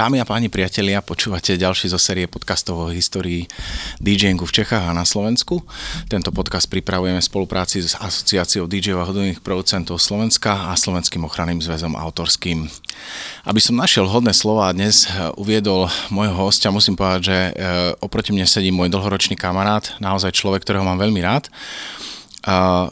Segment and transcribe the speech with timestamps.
[0.00, 3.44] Dámy a páni priatelia, počúvate ďalší zo série podcastov o histórii
[4.00, 5.60] DJingu v Čechách a na Slovensku.
[6.08, 11.60] Tento podcast pripravujeme v spolupráci s Asociáciou DJov a hudobných producentov Slovenska a Slovenským ochranným
[11.60, 12.64] zväzom autorským.
[13.44, 17.52] Aby som našiel hodné slova a dnes eh, uviedol môjho hostia, musím povedať, že eh,
[18.00, 21.52] oproti mne sedí môj dlhoročný kamarát, naozaj človek, ktorého mám veľmi rád.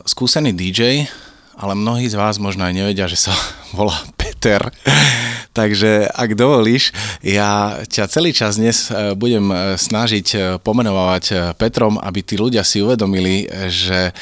[0.04, 1.08] Skúsený DJ,
[1.56, 3.32] ale mnohí z vás možno aj nevedia, že sa
[3.72, 3.96] volá
[4.38, 4.70] Peter.
[5.58, 6.94] Takže ak dovolíš,
[7.26, 12.62] ja ťa celý čas dnes e, budem e, snažiť e, pomenovať Petrom, aby tí ľudia
[12.62, 14.14] si uvedomili, že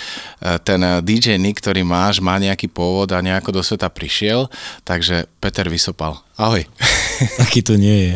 [0.64, 4.48] ten DJ Nick, ktorý máš, má nejaký pôvod a nejako do sveta prišiel.
[4.88, 6.25] Takže Peter Vysopal.
[6.36, 6.68] Ahoj.
[7.40, 8.14] Taký tu nie je.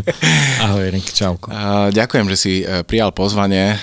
[0.64, 1.52] Ahoj, Rick, čauko.
[1.92, 2.52] Ďakujem, že si
[2.88, 3.76] prijal pozvanie.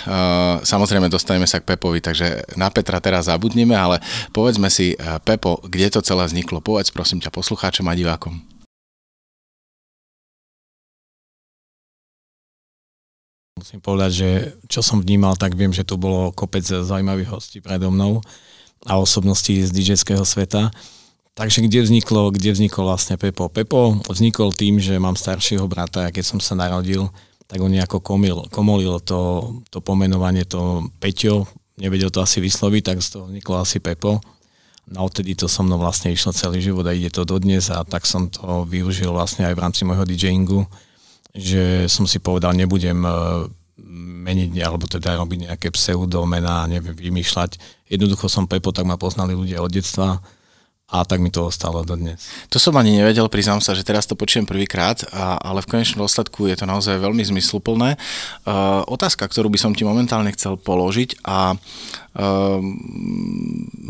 [0.65, 4.01] Samozrejme, dostaneme sa k Pepovi, takže na Petra teraz zabudneme, ale
[4.33, 6.57] povedzme si, Pepo, kde to celé vzniklo?
[6.57, 8.41] Povedz prosím ťa poslucháčom a divákom.
[13.61, 14.29] Musím povedať, že
[14.65, 18.25] čo som vnímal, tak viem, že tu bolo kopec zaujímavých hostí predo mnou
[18.89, 20.73] a osobností z dj sveta.
[21.37, 23.45] Takže kde vzniklo, kde vzniklo vlastne Pepo?
[23.45, 27.05] Pepo vznikol tým, že mám staršieho brata a keď som sa narodil,
[27.45, 31.45] tak on nejako komil, komolil to, to pomenovanie, to Peťo,
[31.77, 34.17] nevedel to asi vysloviť, tak z toho vzniklo asi Pepo.
[34.89, 38.09] No odtedy to so mnou vlastne išlo celý život a ide to dodnes a tak
[38.09, 40.65] som to využil vlastne aj v rámci môjho DJingu
[41.37, 43.11] že som si povedal, nebudem e,
[44.25, 47.61] meniť alebo teda robiť nejaké pseudomená, neviem, vymýšľať.
[47.93, 50.17] Jednoducho som Pepo, tak ma poznali ľudia od detstva
[50.87, 52.31] a tak mi to ostalo dodnes.
[52.47, 55.03] To som ani nevedel, priznám sa, že teraz to počujem prvýkrát,
[55.43, 57.99] ale v konečnom dôsledku je to naozaj veľmi zmysluplné.
[58.47, 62.59] Uh, otázka, ktorú by som ti momentálne chcel položiť a uh,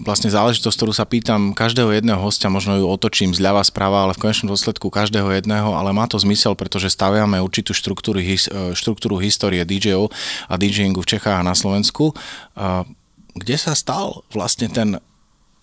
[0.01, 4.25] vlastne záležitosť, ktorú sa pýtam každého jedného hostia, možno ju otočím zľava, správa, ale v
[4.25, 8.41] konečnom dôsledku každého jedného, ale má to zmysel, pretože staviame určitú štruktúru, e,
[8.73, 10.09] štruktúru histórie DJov
[10.49, 12.17] a DJingu v Čechách a na Slovensku.
[12.57, 12.89] Uh,
[13.37, 14.97] kde sa stal vlastne ten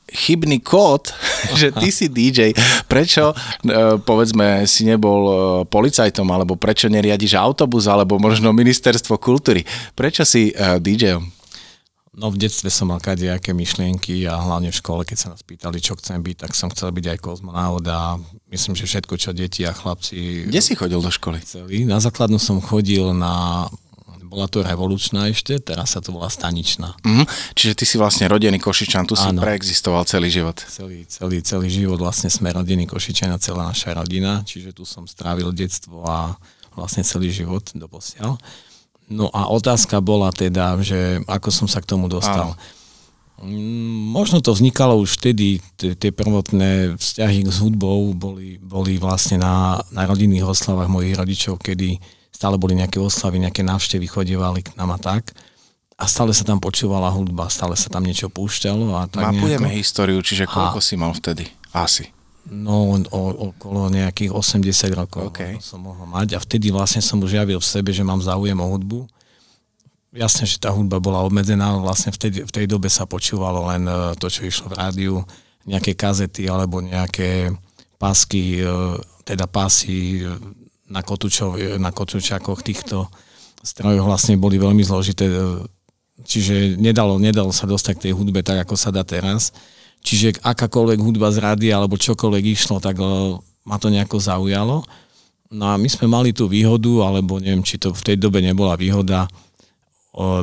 [0.09, 1.10] chybný kód,
[1.60, 2.53] že ty si DJ.
[2.87, 3.37] Prečo, e,
[4.03, 5.34] povedzme, si nebol e,
[5.69, 9.65] policajtom, alebo prečo neriadiš autobus, alebo možno ministerstvo kultúry.
[9.97, 11.44] Prečo si e, DJom?
[12.15, 15.82] No v detstve som mal kadejaké myšlienky a hlavne v škole, keď sa nás pýtali,
[15.82, 18.22] čo chcem byť, tak som chcel byť aj kozmonaut a
[18.54, 20.47] myslím, že všetko, čo deti a chlapci...
[20.47, 21.42] Kde si chodil do školy?
[21.42, 21.82] Chceli.
[21.82, 23.66] Na základnú som chodil na
[24.34, 26.99] bola to revolučná ešte, teraz sa to volá staničná.
[27.06, 27.22] Mm,
[27.55, 29.39] čiže ty si vlastne rodený Košičan, tu si ano.
[29.39, 30.59] preexistoval celý život.
[30.59, 35.55] Celý, celý, celý život vlastne sme rodení Košičania, celá naša rodina, čiže tu som strávil
[35.55, 36.34] detstvo a
[36.75, 38.34] vlastne celý život do posiaľ.
[39.06, 42.59] No a otázka bola teda, že ako som sa k tomu dostal.
[42.59, 42.83] Ano.
[43.39, 49.78] Mm, možno to vznikalo už vtedy, tie prvotné vzťahy s hudbou boli, boli vlastne na,
[49.95, 52.03] na rodinných oslavách mojich rodičov, kedy
[52.34, 55.31] stále boli nejaké oslavy, nejaké návštevy chodievali k nám a tak.
[55.95, 58.99] A stále sa tam počúvala hudba, stále sa tam niečo púšťalo.
[58.99, 59.78] A tak Mapujeme nejako...
[59.78, 60.84] históriu, čiže koľko a...
[60.84, 61.47] si mal vtedy?
[61.71, 62.11] Asi.
[62.45, 63.22] No, o,
[63.55, 65.56] okolo nejakých 80 rokov okay.
[65.65, 68.69] som mohol mať a vtedy vlastne som už javil v sebe, že mám záujem o
[68.69, 69.09] hudbu.
[70.12, 74.12] Jasne, že tá hudba bola obmedzená, vlastne vtedy, v tej dobe sa počúvalo len e,
[74.21, 75.15] to, čo išlo v rádiu,
[75.65, 77.49] nejaké kazety alebo nejaké
[77.97, 80.37] pásky, e, teda pásy e,
[80.94, 83.10] na, kotúčov, na kotúčakoch týchto
[83.66, 85.27] strojov vlastne boli veľmi zložité,
[86.22, 89.50] čiže nedalo, nedalo sa dostať k tej hudbe tak, ako sa dá teraz.
[90.06, 93.00] Čiže akákoľvek hudba z rády alebo čokoľvek išlo, tak
[93.65, 94.87] ma to nejako zaujalo.
[95.49, 98.77] No a my sme mali tú výhodu, alebo neviem, či to v tej dobe nebola
[98.77, 99.27] výhoda,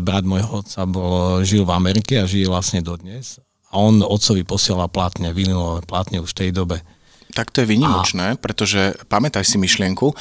[0.01, 3.39] brat môjho otca bol, žil v Amerike a žije vlastne dodnes.
[3.71, 6.81] A on otcovi posielal plátne, vinilové plátne už v tej dobe.
[7.31, 8.39] Tak to je vynimočné, a...
[8.39, 10.11] pretože pamätaj si myšlienku,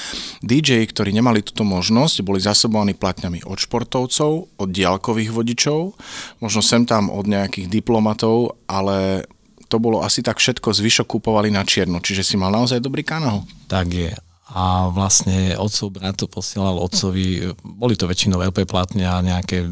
[0.41, 5.99] DJ, ktorí nemali túto možnosť, boli zasobovaní platňami od športovcov, od diálkových vodičov,
[6.39, 9.27] možno sem tam od nejakých diplomatov, ale
[9.71, 13.47] to bolo asi tak všetko, zvyšok kúpovali na čierno, čiže si mal naozaj dobrý kanál.
[13.71, 14.11] Tak je.
[14.51, 19.71] A vlastne otcov brat to posielal otcovi, boli to väčšinou LP platne a nejaké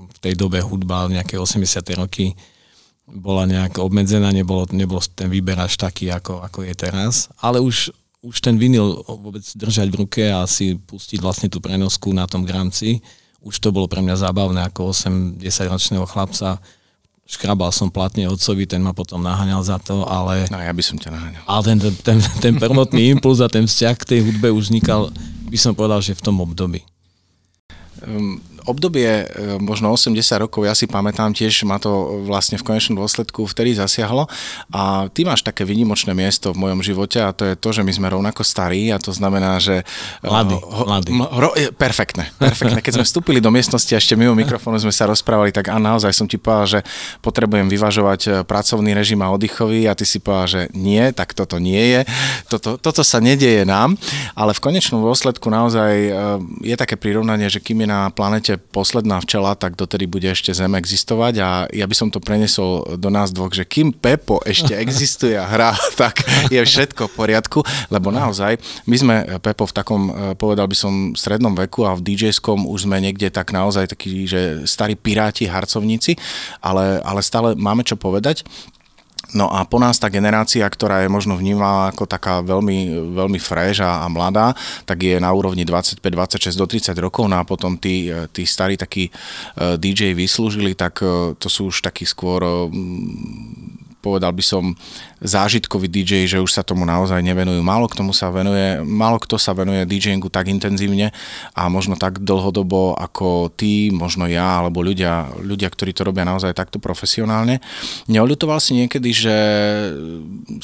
[0.00, 1.82] v tej dobe hudba, nejaké 80.
[1.98, 2.38] roky,
[3.10, 7.90] bola nejak obmedzená, nebolo, nebol ten výber až taký, ako, ako je teraz, ale už,
[8.22, 12.46] už ten vinyl vôbec držať v ruke a si pustiť vlastne tú prenosku na tom
[12.46, 13.02] gramci,
[13.40, 15.40] už to bolo pre mňa zábavné ako 8-10
[15.72, 16.60] ročného chlapca.
[17.24, 20.44] Škrabal som platne otcovi, ten ma potom naháňal za to, ale...
[20.52, 21.42] No ja by som ťa naháňal.
[21.48, 25.08] Ale ten, ten, ten, ten prvotný impuls a ten vzťah k tej hudbe už vznikal,
[25.48, 26.84] by som povedal, že v tom období.
[28.04, 33.02] Um, obdobie e, možno 80 rokov, ja si pamätám tiež, ma to vlastne v konečnom
[33.02, 34.30] dôsledku vtedy zasiahlo
[34.70, 37.92] a ty máš také vynimočné miesto v mojom živote a to je to, že my
[37.92, 39.82] sme rovnako starí a to znamená, že...
[40.22, 41.10] Mladý, ho, mladý.
[41.18, 42.78] Ho, perfektné, perfektné.
[42.78, 46.14] Keď sme vstúpili do miestnosti a ešte mimo mikrofónu sme sa rozprávali, tak a naozaj
[46.14, 46.80] som ti povedal, že
[47.24, 51.58] potrebujem vyvažovať e, pracovný režim a oddychový a ty si povedal, že nie, tak toto
[51.58, 52.00] nie je.
[52.46, 53.98] Toto, toto sa nedieje nám,
[54.38, 56.10] ale v konečnom dôsledku naozaj e,
[56.62, 60.76] je také prirovnanie, že kým je na planete posledná včela, tak dotedy bude ešte Zem
[60.76, 65.34] existovať a ja by som to prenesol do nás dvoch, že kým Pepo ešte existuje
[65.34, 66.20] a hrá, tak
[66.52, 67.58] je všetko v poriadku,
[67.88, 72.04] lebo naozaj my sme Pepo v takom, e, povedal by som, strednom veku a v
[72.04, 76.20] DJ-skom už sme niekde tak naozaj takí, že starí piráti, harcovníci,
[76.60, 78.44] ale, ale stále máme čo povedať.
[79.34, 83.82] No a po nás tá generácia, ktorá je možno vnímaná ako taká veľmi, veľmi fresh
[83.82, 84.54] a, a mladá,
[84.86, 88.74] tak je na úrovni 25, 26 do 30 rokov, no a potom tí, tí starí
[88.74, 92.66] takí uh, e, DJ vyslúžili, tak uh, to sú už takí skôr uh,
[94.00, 94.74] povedal by som,
[95.20, 97.60] zážitkový DJ, že už sa tomu naozaj nevenujú.
[97.60, 101.12] Málo k tomu sa venuje, málo kto sa venuje DJingu tak intenzívne
[101.52, 106.56] a možno tak dlhodobo ako ty, možno ja, alebo ľudia, ľudia, ktorí to robia naozaj
[106.56, 107.60] takto profesionálne.
[108.08, 109.36] Neoľutoval si niekedy, že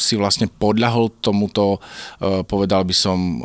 [0.00, 3.44] si vlastne podľahol tomuto, eh, povedal by som,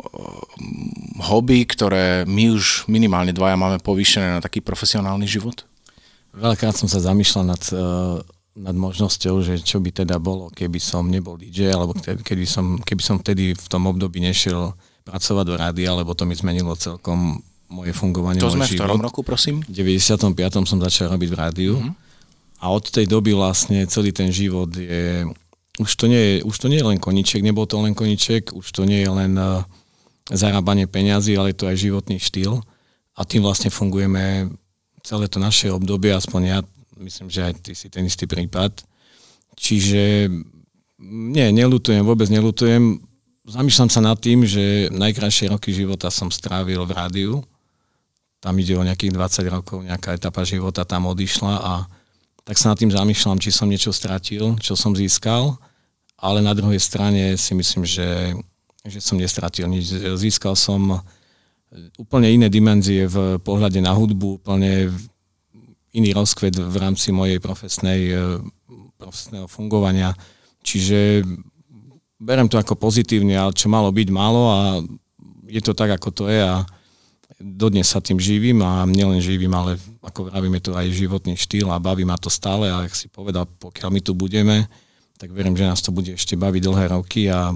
[1.28, 5.68] hobby, ktoré my už minimálne dvaja máme povýšené na taký profesionálny život?
[6.32, 11.08] Veľakrát som sa zamýšľal nad uh nad možnosťou, že čo by teda bolo, keby som
[11.08, 14.76] nebol DJ, alebo keby som, keby som vtedy v tom období nešiel
[15.08, 17.40] pracovať do rádia, lebo to mi zmenilo celkom
[17.72, 18.38] moje fungovanie.
[18.44, 19.64] To sme v ktorom roku, prosím?
[19.64, 20.36] V 95.
[20.68, 22.60] som začal robiť v rádiu mm-hmm.
[22.60, 25.24] a od tej doby vlastne celý ten život je,
[25.80, 28.68] už to nie je, už to nie je len koniček, nebol to len koniček, už
[28.68, 29.64] to nie je len uh,
[30.28, 32.60] zarábanie peňazí, ale je to aj životný štýl
[33.16, 34.52] a tým vlastne fungujeme
[35.02, 36.58] celé to naše obdobie, aspoň ja
[37.02, 38.86] myslím, že aj ty si ten istý prípad.
[39.58, 40.30] Čiže
[41.02, 43.02] nie, nelutujem, vôbec nelutujem.
[43.42, 47.34] Zamýšľam sa nad tým, že najkrajšie roky života som strávil v rádiu.
[48.38, 51.72] Tam ide o nejakých 20 rokov, nejaká etapa života tam odišla a
[52.42, 55.54] tak sa nad tým zamýšľam, či som niečo stratil, čo som získal,
[56.18, 58.34] ale na druhej strane si myslím, že,
[58.82, 59.94] že som nestratil nič.
[60.18, 61.02] Získal som
[61.98, 64.90] úplne iné dimenzie v pohľade na hudbu, úplne
[65.92, 68.40] iný rozkvet v rámci mojej profesnej, e,
[68.96, 70.16] profesného fungovania.
[70.64, 71.24] Čiže
[72.22, 74.58] berem to ako pozitívne, ale čo malo byť, malo a
[75.50, 76.64] je to tak, ako to je a
[77.42, 81.68] dodnes sa tým živím a nielen živím, ale ako vravím, je to aj životný štýl
[81.74, 84.70] a baví ma to stále a ak si povedal, pokiaľ my tu budeme,
[85.18, 87.50] tak verím, že nás to bude ešte baviť dlhé roky a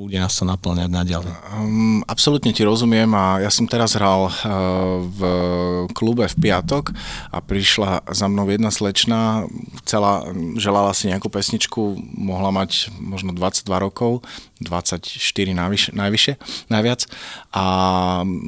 [0.00, 1.34] bude nás to naplňať naďalej.
[1.52, 4.32] Um, absolútne ti rozumiem a ja som teraz hral uh,
[5.04, 5.20] v
[5.92, 6.96] klube v piatok
[7.28, 9.44] a prišla za mnou jedna slečna,
[9.84, 10.24] celá,
[10.56, 14.24] želala si nejakú pesničku, mohla mať možno 22 rokov,
[14.60, 15.08] 24
[15.56, 16.34] najvyššie, najvyššie,
[16.68, 17.00] najviac
[17.56, 17.64] a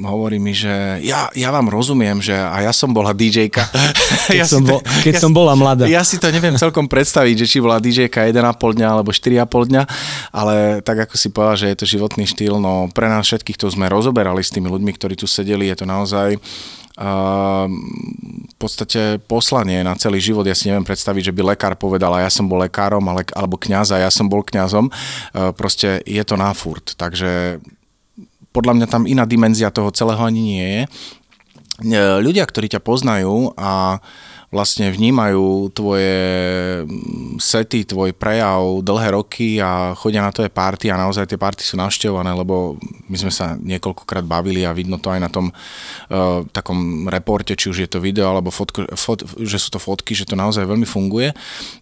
[0.05, 3.65] hovorí mi, že ja, ja vám rozumiem, že a ja som bola DJ-ka.
[4.29, 5.83] Keď, ja som, bol, keď ja, som bola mladá.
[5.89, 9.83] Ja si to neviem celkom predstaviť, že či bola DJ-ka 1,5 dňa alebo 4,5 dňa,
[10.31, 13.67] ale tak ako si povedal, že je to životný štýl, no pre nás všetkých to
[13.67, 16.39] sme rozoberali s tými ľuďmi, ktorí tu sedeli, je to naozaj
[16.93, 20.45] v podstate poslanie na celý život.
[20.45, 23.57] Ja si neviem predstaviť, že by lekár povedal, a ja som bol lekárom, ale, alebo
[23.57, 24.93] kňaz a ja som bol kňazom.
[25.57, 26.93] Proste je to na furt.
[26.93, 27.57] Takže
[28.53, 30.81] podľa mňa tam iná dimenzia toho celého ani nie je.
[32.21, 33.97] Ľudia, ktorí ťa poznajú a
[34.53, 36.13] vlastne vnímajú tvoje
[36.85, 41.65] mm, sety, tvoj prejav dlhé roky a chodia na tvoje party a naozaj tie party
[41.65, 42.77] sú navštevované, lebo
[43.09, 47.73] my sme sa niekoľkokrát bavili a vidno to aj na tom uh, takom reporte, či
[47.73, 50.85] už je to video alebo fotko, fot, že sú to fotky, že to naozaj veľmi
[50.85, 51.33] funguje,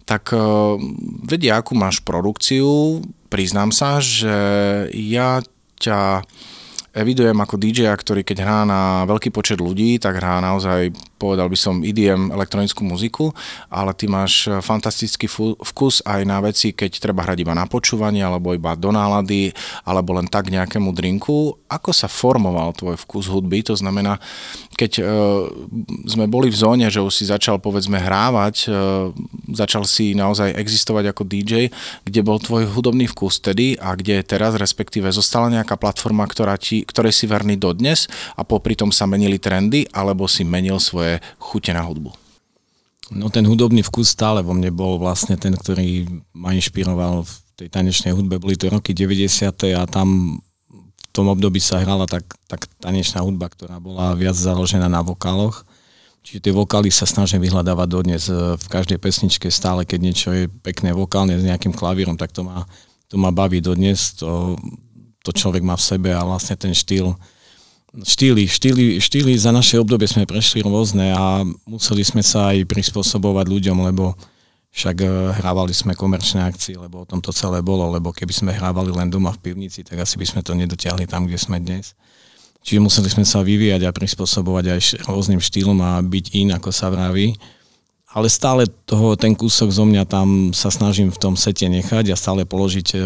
[0.07, 0.79] tak uh,
[1.27, 4.31] vedia, akú máš produkciu, priznám sa, že
[4.95, 5.43] ja
[5.75, 6.23] ťa
[6.91, 11.57] evidujem ako DJ, ktorý keď hrá na veľký počet ľudí, tak hrá naozaj, povedal by
[11.57, 13.31] som, IDM elektronickú muziku,
[13.71, 15.31] ale ty máš fantastický
[15.63, 19.55] vkus aj na veci, keď treba hrať iba na počúvanie, alebo iba do nálady,
[19.87, 21.55] alebo len tak nejakému drinku.
[21.71, 23.63] Ako sa formoval tvoj vkus hudby?
[23.71, 24.19] To znamená,
[24.75, 25.07] keď uh,
[26.11, 29.15] sme boli v zóne, že už si začal povedzme hrávať, uh,
[29.55, 31.71] začal si naozaj existovať ako DJ,
[32.03, 36.59] kde bol tvoj hudobný vkus tedy a kde je teraz, respektíve zostala nejaká platforma, ktorá
[36.59, 41.21] ti ktoré si verný dodnes a popri tom sa menili trendy, alebo si menil svoje
[41.37, 42.11] chute na hudbu?
[43.11, 47.67] No ten hudobný vkus stále vo mne bol vlastne ten, ktorý ma inšpiroval v tej
[47.67, 48.39] tanečnej hudbe.
[48.39, 49.51] Boli to roky 90.
[49.75, 50.39] a tam
[50.71, 55.67] v tom období sa hrala tak, tak tanečná hudba, ktorá bola viac založená na vokáloch.
[56.21, 60.45] Čiže tie vokály sa snažím vyhľadávať dodnes e, v každej pesničke stále, keď niečo je
[60.47, 62.63] pekné vokálne s nejakým klavírom, tak to ma,
[63.09, 64.53] to ma baví dodnes, to,
[65.21, 67.13] to človek má v sebe a vlastne ten štýl,
[67.93, 73.45] štýly, štýly, štýly za naše obdobie sme prešli rôzne a museli sme sa aj prispôsobovať
[73.45, 74.17] ľuďom, lebo
[74.71, 78.51] však e, hrávali sme komerčné akcie, lebo o tom to celé bolo, lebo keby sme
[78.55, 81.91] hrávali len doma v pivnici, tak asi by sme to nedotiahli tam, kde sme dnes.
[82.63, 84.79] Čiže museli sme sa vyvíjať a prispôsobovať aj
[85.11, 87.35] rôznym štýlom a byť in, ako sa vraví.
[88.11, 92.19] Ale stále toho, ten kúsok zo mňa tam sa snažím v tom sete nechať a
[92.19, 92.97] stále položiť e,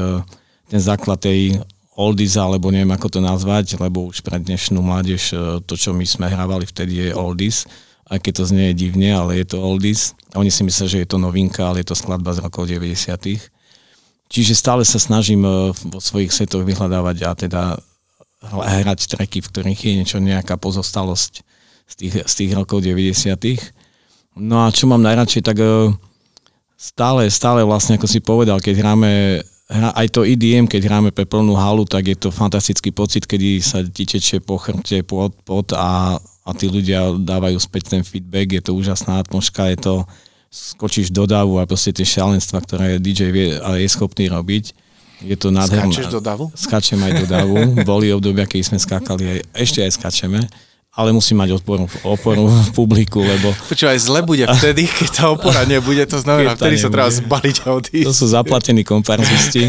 [0.70, 5.36] ten základ tej oldies, alebo neviem ako to nazvať, lebo už pre dnešnú mládež e,
[5.64, 7.64] to, čo my sme hrávali vtedy je oldies,
[8.12, 10.12] aj keď to znie divne, ale je to oldies.
[10.36, 13.40] Oni si myslia, že je to novinka, ale je to skladba z rokov 90.
[14.28, 17.64] Čiže stále sa snažím e, vo svojich setoch vyhľadávať a teda
[18.46, 21.42] hrať treky, v ktorých je niečo, nejaká pozostalosť
[21.88, 23.40] z tých, z tých rokov 90.
[24.36, 25.96] No a čo mám najradšej, tak e,
[26.76, 29.12] stále, stále vlastne, ako si povedal, keď hráme
[29.72, 33.82] aj to IDM, keď hráme pre plnú halu, tak je to fantastický pocit, kedy sa
[33.82, 38.62] ti tečie po chrbte pod, pod a, a tí ľudia dávajú späť ten feedback, je
[38.62, 39.96] to úžasná atmosféra, je to,
[40.56, 44.86] skočíš do davu a proste tie šialenstva, ktoré DJ vie a je schopný robiť
[45.24, 45.96] je to nádherné.
[45.96, 46.46] Skáčeš do davu?
[46.52, 47.56] Skáčem aj do davu.
[47.88, 50.40] Boli obdobia, keď sme skákali aj, ešte aj skáčeme
[50.96, 53.52] ale musí mať oporu, oporu v publiku, lebo...
[53.68, 57.70] Počúvaj, zle bude vtedy, keď tá opora nebude, to znamená, vtedy sa treba zbaliť a
[57.76, 58.08] odísť.
[58.08, 59.68] To sú zaplatení komparzisti.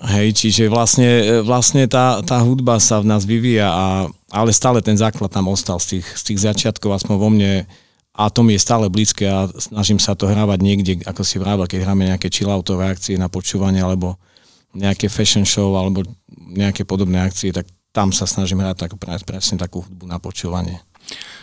[0.00, 3.86] Hej, čiže vlastne, vlastne tá, tá hudba sa v nás vyvíja, a,
[4.34, 7.62] ale stále ten základ tam ostal z tých, z tých začiatkov, aspoň vo mne
[8.10, 11.70] a to mi je stále blízke a snažím sa to hrávať niekde, ako si vrával,
[11.70, 14.18] keď hráme nejaké chilloutové akcie na počúvanie alebo
[14.74, 18.92] nejaké fashion show alebo nejaké podobné akcie, tak tam sa snažím hrať tak,
[19.26, 20.78] presne takú hudbu na počúvanie.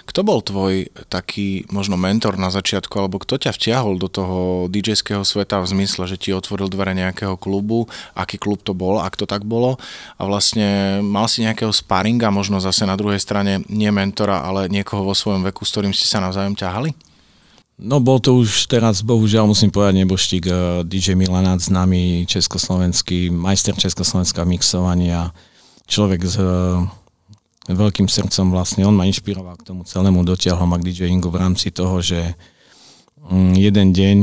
[0.07, 5.27] Kto bol tvoj taký možno mentor na začiatku, alebo kto ťa vtiahol do toho DJského
[5.27, 9.27] sveta v zmysle, že ti otvoril dvere nejakého klubu, aký klub to bol, ak to
[9.27, 9.75] tak bolo
[10.15, 15.03] a vlastne mal si nejakého sparinga, možno zase na druhej strane nie mentora, ale niekoho
[15.03, 16.95] vo svojom veku, s ktorým ste sa navzájom ťahali?
[17.77, 20.55] No bol to už teraz, bohužiaľ musím povedať, neboštík eh,
[20.87, 25.29] DJ Milanát, známy československý, majster Československa mixovania,
[25.87, 26.35] človek z
[27.67, 31.67] veľkým srdcom vlastne, on ma inšpiroval k tomu celému, dotiahol ma k DJingu v rámci
[31.71, 32.35] toho, že
[33.27, 34.17] mm, jeden deň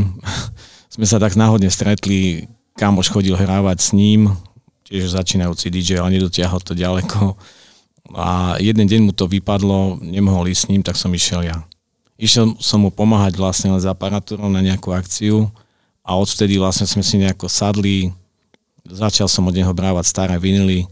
[0.95, 2.49] sme sa tak náhodne stretli,
[2.81, 4.33] kamoš chodil hrávať s ním,
[4.89, 7.37] tiež začínajúci DJ, ale nedotiahol to ďaleko.
[8.13, 11.65] A jeden deň mu to vypadlo, nemohol ísť s ním, tak som išiel ja.
[12.21, 15.51] Išiel som mu pomáhať vlastne len s aparatúrou na nejakú akciu
[16.05, 18.13] a odvtedy vlastne sme si nejako sadli,
[18.87, 20.85] začal som od neho brávať staré vinily,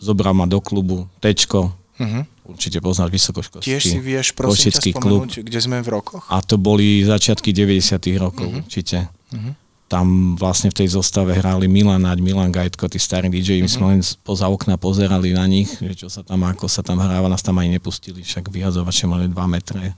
[0.00, 2.24] zobral ma do klubu, tečko, Uh-huh.
[2.48, 5.28] Určite poznáš vysokoškolský Tiež si vieš prosím ťa klub.
[5.28, 6.24] kde sme v rokoch?
[6.32, 8.64] A to boli začiatky 90 rokov uh-huh.
[8.64, 9.12] určite.
[9.28, 9.52] Uh-huh.
[9.90, 13.84] Tam vlastne v tej zostave hrali Milan Naď, Milan Gajtko, tí starí DJ, my sme
[13.92, 17.44] len poza okna pozerali na nich, že čo sa tam, ako sa tam hráva, nás
[17.44, 19.92] tam aj nepustili, však vyhazovače mali 2 metre.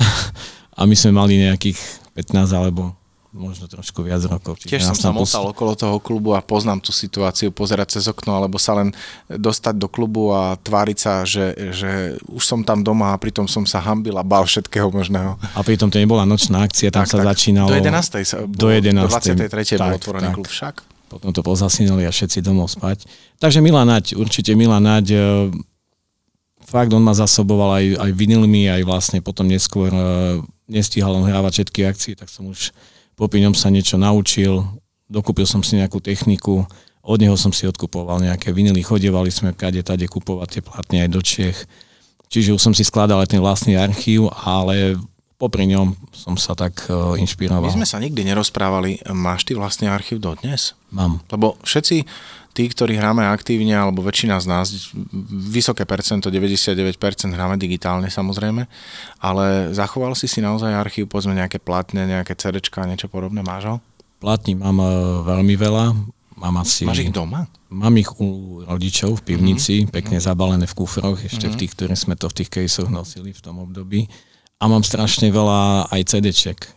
[0.78, 1.76] a my sme mali nejakých
[2.16, 2.96] 15 alebo
[3.34, 4.62] možno trošku viac rokov.
[4.62, 8.62] Tiež som sa motal okolo toho klubu a poznám tú situáciu, pozerať cez okno, alebo
[8.62, 8.94] sa len
[9.26, 13.66] dostať do klubu a tváriť sa, že, že už som tam doma a pritom som
[13.66, 15.34] sa hambil a bál všetkého možného.
[15.58, 17.34] A pritom to nebola nočná akcia, tam tak, sa tak.
[17.34, 17.74] začínalo...
[17.74, 18.22] Do 11.
[18.22, 19.02] Sa, do 11.
[19.02, 19.50] Do 23.
[19.50, 20.36] Tak, bol otvorený tak.
[20.38, 20.74] klub však.
[21.10, 23.02] Potom to pozasinali a všetci domov spať.
[23.42, 25.18] Takže Milan Naď, určite Milan Naď, e,
[26.62, 30.06] fakt on ma zasoboval aj, aj vinilmi, aj vlastne potom neskôr e,
[30.70, 32.70] nestíhal on hrávať všetky akcie, tak som už
[33.14, 34.62] popri ňom sa niečo naučil,
[35.08, 36.66] dokúpil som si nejakú techniku,
[37.04, 41.10] od neho som si odkupoval nejaké vinily, chodievali sme kade tade kupovať tie platne aj
[41.12, 41.58] do Čech.
[42.32, 44.96] Čiže už som si skladal aj ten vlastný archív, ale
[45.36, 47.68] popri ňom som sa tak uh, inšpiroval.
[47.68, 49.04] My sme sa nikdy nerozprávali.
[49.12, 50.72] Máš ty vlastný archív dodnes?
[50.88, 51.20] Mám.
[51.28, 52.08] Lebo všetci
[52.54, 54.70] tí, ktorí hráme aktívne, alebo väčšina z nás,
[55.28, 56.86] vysoké percento, 99%
[57.34, 58.70] hráme digitálne samozrejme,
[59.18, 63.76] ale zachoval si si naozaj archív, povedzme nejaké platne, nejaké CDčka, niečo podobné, máš ho?
[64.22, 65.84] Platní mám uh, veľmi veľa,
[66.38, 66.86] mám asi...
[66.86, 67.50] Máš ich doma?
[67.74, 69.92] Mám ich u rodičov v pivnici, mm-hmm.
[69.92, 70.30] pekne mm-hmm.
[70.30, 71.52] zabalené v kufroch, ešte mm-hmm.
[71.52, 74.06] v tých, ktoré sme to v tých caseoch nosili v tom období.
[74.62, 76.70] A mám strašne veľa aj CDček.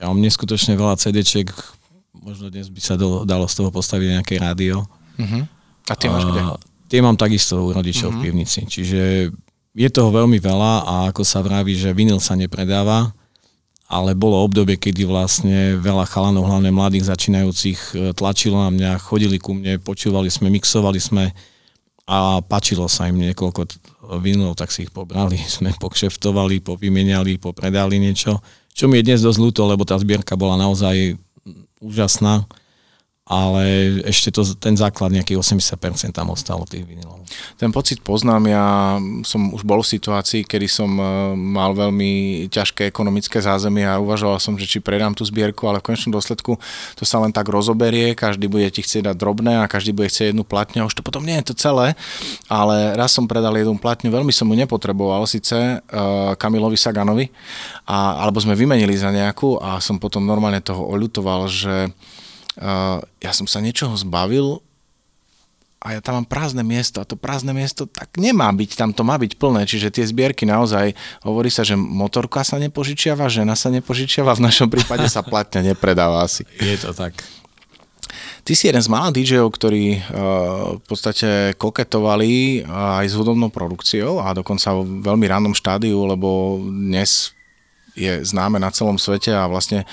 [0.00, 1.52] Ja mám neskutočne veľa CDček,
[2.16, 4.88] možno dnes by sa dalo z toho postaviť nejaké rádio,
[5.20, 5.44] Uh-huh.
[5.90, 6.40] A tie máš kde?
[6.90, 8.18] Tie mám takisto u rodičov uh-huh.
[8.18, 8.24] v mhm.
[8.26, 8.60] pivnici.
[8.66, 9.30] Čiže
[9.70, 13.14] je toho veľmi veľa a ako sa vraví, že vinyl sa nepredáva,
[13.90, 19.38] ale bolo obdobie, kedy vlastne veľa chalanov, hlavne mladých začínajúcich, e, tlačilo na mňa, chodili
[19.42, 21.34] ku mne, počúvali sme, mixovali sme
[22.06, 23.66] a páčilo sa im niekoľko
[24.22, 29.38] vinilov, tak si ich pobrali, sme pokšeftovali, povymenali, popredali niečo, čo mi je dnes dosť
[29.42, 31.18] ľúto, lebo tá zbierka bola naozaj
[31.82, 32.46] úžasná
[33.30, 33.62] ale
[34.10, 35.78] ešte to, ten základ nejaký 80%
[36.10, 37.22] tam ostalo tých vinilov.
[37.62, 42.90] Ten pocit poznám, ja som už bol v situácii, kedy som e, mal veľmi ťažké
[42.90, 46.58] ekonomické zázemie a uvažoval som, že či predám tú zbierku, ale v konečnom dôsledku
[46.98, 50.34] to sa len tak rozoberie, každý bude ti chcieť dať drobné a každý bude chcieť
[50.34, 51.94] jednu platňu a už to potom nie je to celé,
[52.50, 57.30] ale raz som predal jednu platňu, veľmi som mu nepotreboval, síce uh, Kamilovi Saganovi,
[57.86, 61.94] a, alebo sme vymenili za nejakú a som potom normálne toho oľutoval, že
[62.58, 64.58] ja som sa niečoho zbavil
[65.80, 69.00] a ja tam mám prázdne miesto a to prázdne miesto tak nemá byť, tam to
[69.00, 70.92] má byť plné, čiže tie zbierky naozaj,
[71.24, 76.20] hovorí sa, že motorka sa nepožičiava, žena sa nepožičiava, v našom prípade sa platne nepredáva
[76.20, 76.44] asi.
[76.60, 77.16] Je to tak.
[78.44, 80.00] Ty si jeden z malých DJov, ktorí uh,
[80.80, 87.32] v podstate koketovali aj s hudobnou produkciou a dokonca v veľmi rannom štádiu, lebo dnes
[88.00, 89.84] je známe na celom svete a vlastne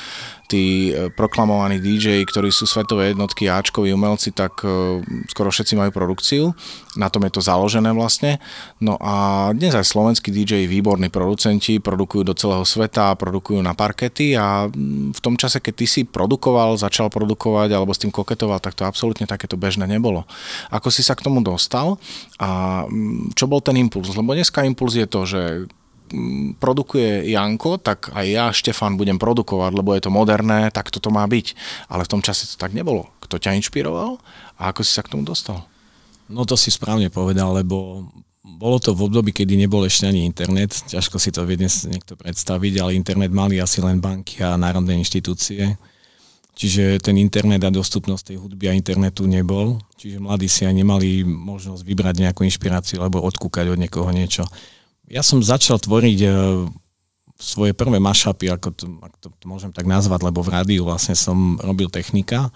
[0.47, 5.91] tí e, proklamovaní DJ, ktorí sú svetové jednotky, Ačkoví umelci, tak e, skoro všetci majú
[5.91, 6.55] produkciu.
[6.95, 8.39] Na tom je to založené vlastne.
[8.79, 14.33] No a dnes aj slovenskí DJ, výborní producenti, produkujú do celého sveta, produkujú na parkety
[14.39, 18.63] a mm, v tom čase, keď ty si produkoval, začal produkovať alebo s tým koketoval,
[18.63, 20.23] tak to absolútne takéto bežné nebolo.
[20.71, 21.99] Ako si sa k tomu dostal
[22.39, 24.15] a mm, čo bol ten impuls?
[24.15, 25.41] Lebo dneska impuls je to, že
[26.57, 31.27] produkuje Janko, tak aj ja, Štefan, budem produkovať, lebo je to moderné, tak toto má
[31.27, 31.53] byť.
[31.91, 33.07] Ale v tom čase to tak nebolo.
[33.23, 34.17] Kto ťa inšpiroval
[34.57, 35.67] a ako si sa k tomu dostal?
[36.27, 38.07] No to si správne povedal, lebo
[38.43, 42.15] bolo to v období, kedy nebol ešte ani internet, ťažko si to vie dnes niekto
[42.15, 45.75] predstaviť, ale internet mali asi len banky a národné inštitúcie.
[46.57, 49.77] Čiže ten internet a dostupnosť tej hudby a internetu nebol.
[50.01, 54.41] Čiže mladí si aj nemali možnosť vybrať nejakú inšpiráciu alebo odkúkať od niekoho niečo
[55.07, 56.67] ja som začal tvoriť uh,
[57.39, 61.13] svoje prvé mašapy, ako to, ako to, to môžem tak nazvať, lebo v rádiu vlastne
[61.13, 62.49] som robil technika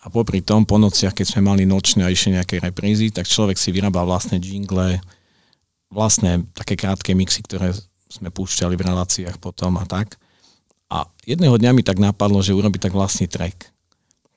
[0.00, 3.58] a popri tom po nociach, keď sme mali nočné a išli nejaké reprízy, tak človek
[3.58, 5.02] si vyrábal vlastné jingle,
[5.90, 7.74] vlastné také krátke mixy, ktoré
[8.06, 10.14] sme púšťali v reláciách potom a tak.
[10.86, 13.74] A jedného dňa mi tak napadlo, že urobiť tak vlastný track.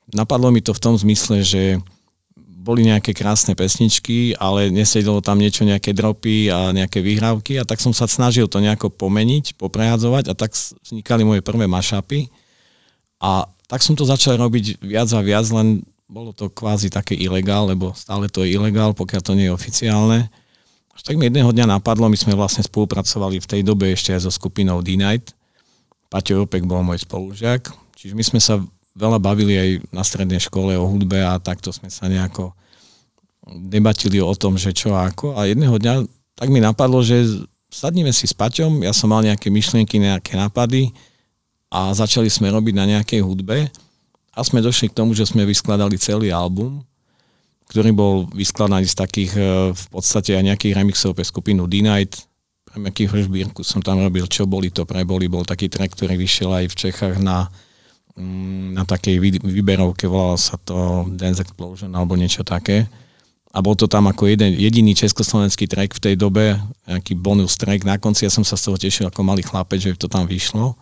[0.10, 1.78] Napadlo mi to v tom zmysle, že
[2.70, 7.82] boli nejaké krásne pesničky, ale nesedelo tam niečo, nejaké dropy a nejaké vyhrávky a tak
[7.82, 12.30] som sa snažil to nejako pomeniť, poprehadzovať a tak vznikali moje prvé mašapy
[13.18, 17.74] a tak som to začal robiť viac a viac, len bolo to kvázi také ilegál,
[17.74, 20.30] lebo stále to je ilegál, pokiaľ to nie je oficiálne.
[20.94, 24.30] Až tak mi jedného dňa napadlo, my sme vlastne spolupracovali v tej dobe ešte aj
[24.30, 25.34] so skupinou D-Night.
[26.10, 28.62] Paťo Opek bol môj spolužiak, čiže my sme sa
[29.00, 32.52] veľa bavili aj na strednej škole o hudbe a takto sme sa nejako
[33.48, 35.40] debatili o tom, že čo a ako.
[35.40, 36.04] A jedného dňa
[36.36, 37.24] tak mi napadlo, že
[37.72, 40.92] sadnime si s Paťom, ja som mal nejaké myšlienky, nejaké nápady
[41.72, 43.68] a začali sme robiť na nejakej hudbe
[44.34, 46.82] a sme došli k tomu, že sme vyskladali celý album,
[47.70, 49.42] ktorý bol vyskladaný z takých e,
[49.76, 52.26] v podstate aj nejakých remixov pre skupinu D-Night,
[52.66, 56.50] pre Meky Hržbírku som tam robil, čo boli to preboli, bol taký track, ktorý vyšiel
[56.50, 57.52] aj v Čechách na
[58.74, 62.89] na takej výberovke, volalo sa to Dance Explosion alebo niečo také.
[63.50, 66.54] A bol to tam ako jeden, jediný československý track v tej dobe,
[66.86, 67.82] nejaký bonus track.
[67.82, 70.78] Na konci ja som sa z toho tešil ako malý chlapec, že to tam vyšlo.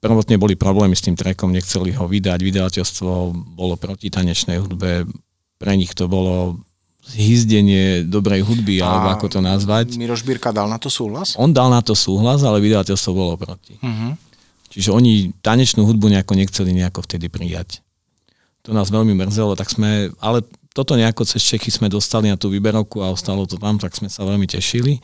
[0.00, 3.12] Prvotne boli problémy s tým trackom, nechceli ho vydať, vydavateľstvo
[3.56, 5.08] bolo proti tanečnej hudbe,
[5.60, 6.60] pre nich to bolo
[7.04, 9.96] zhyzdenie dobrej hudby, a alebo ako to nazvať.
[10.00, 11.36] Miroš Birka dal na to súhlas?
[11.36, 13.76] On dal na to súhlas, ale vydavateľstvo bolo proti.
[13.80, 14.16] Uh-huh.
[14.74, 17.78] Čiže oni tanečnú hudbu nejako nechceli nejako vtedy prijať.
[18.66, 20.42] To nás veľmi mrzelo, tak sme, ale
[20.74, 24.10] toto nejako cez Čechy sme dostali na tú výberovku a ostalo to tam, tak sme
[24.10, 24.98] sa veľmi tešili.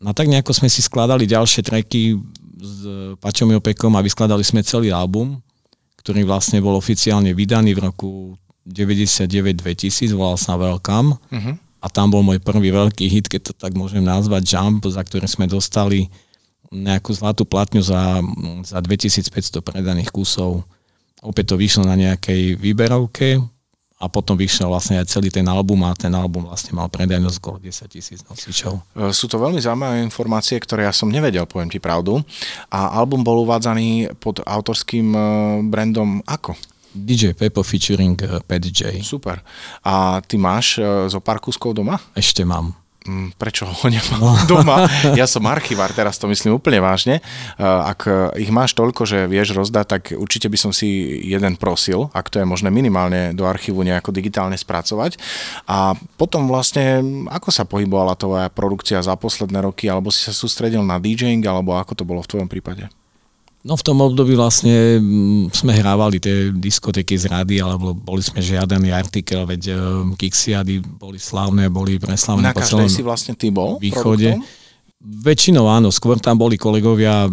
[0.00, 2.16] No tak nejako sme si skladali ďalšie treky
[2.56, 2.76] s
[3.20, 5.44] Pačom Jopekom a vyskladali sme celý album,
[6.00, 8.10] ktorý vlastne bol oficiálne vydaný v roku
[8.64, 11.20] 99-2000, volal sa Welcome.
[11.28, 11.54] Uh-huh.
[11.82, 15.26] A tam bol môj prvý veľký hit, keď to tak môžem nazvať, Jump, za ktorý
[15.28, 16.08] sme dostali
[16.72, 18.24] nejakú zlatú platňu za,
[18.64, 20.64] za 2500 predaných kusov.
[21.20, 23.38] Opäť to vyšlo na nejakej výberovke
[24.02, 27.62] a potom vyšiel vlastne aj celý ten album a ten album vlastne mal predajnosť okolo
[27.62, 28.82] 10 tisíc nosičov.
[28.98, 32.18] E, sú to veľmi zaujímavé informácie, ktoré ja som nevedel, poviem ti pravdu.
[32.66, 35.20] A album bol uvádzaný pod autorským e,
[35.70, 36.58] brandom ako?
[36.92, 38.98] DJ Pepo featuring e, Pat J.
[39.06, 39.38] Super.
[39.86, 42.02] A ty máš zo pár kuskov doma?
[42.18, 42.81] Ešte mám.
[43.02, 44.30] Mm, prečo ho nemám no.
[44.46, 44.86] doma.
[45.18, 47.18] Ja som archivár, teraz to myslím úplne vážne.
[47.58, 48.06] Ak
[48.38, 52.38] ich máš toľko, že vieš rozdať, tak určite by som si jeden prosil, ak to
[52.38, 55.18] je možné minimálne do archívu nejako digitálne spracovať.
[55.66, 60.86] A potom vlastne, ako sa pohybovala tvoja produkcia za posledné roky, alebo si sa sústredil
[60.86, 62.86] na DJing, alebo ako to bolo v tvojom prípade?
[63.62, 68.42] No v tom období vlastne mm, sme hrávali tie diskotéky z rady, alebo boli sme
[68.42, 73.54] žiadaný artikel, veď um, Kixiady boli slavné, boli preslavné Na po celom si vlastne ty
[73.54, 74.34] bol východe.
[74.34, 74.60] Produktom?
[75.02, 77.30] Väčšinou áno, skôr tam boli kolegovia,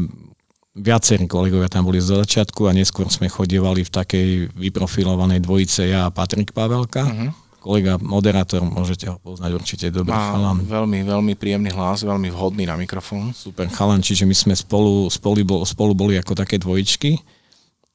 [0.77, 6.09] viacerí kolegovia tam boli z začiatku a neskôr sme chodievali v takej vyprofilovanej dvojice ja
[6.09, 7.09] a Patrik Pavelka.
[7.09, 10.57] Uh-huh kolega, moderátor, môžete ho poznať určite, dobrý Má chalan.
[10.63, 13.35] Veľmi, veľmi príjemný hlas, veľmi vhodný na mikrofón.
[13.35, 17.19] Super chalan, čiže my sme spolu, spolu, spolu boli ako také dvojičky.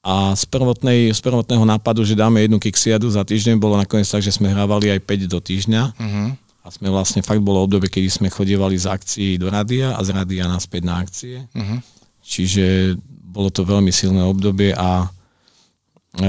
[0.04, 4.20] A z, prvotnej, z prvotného nápadu, že dáme jednu kixiadu za týždeň, bolo nakoniec tak,
[4.20, 5.82] že sme hrávali aj 5 do týždňa.
[5.96, 6.28] Uh-huh.
[6.60, 10.12] A sme vlastne, fakt bolo obdobie, kedy sme chodievali z akcií do rádia a z
[10.12, 11.48] rádia naspäť na akcie.
[11.56, 11.80] Uh-huh.
[12.20, 15.08] Čiže bolo to veľmi silné obdobie a
[16.20, 16.26] e,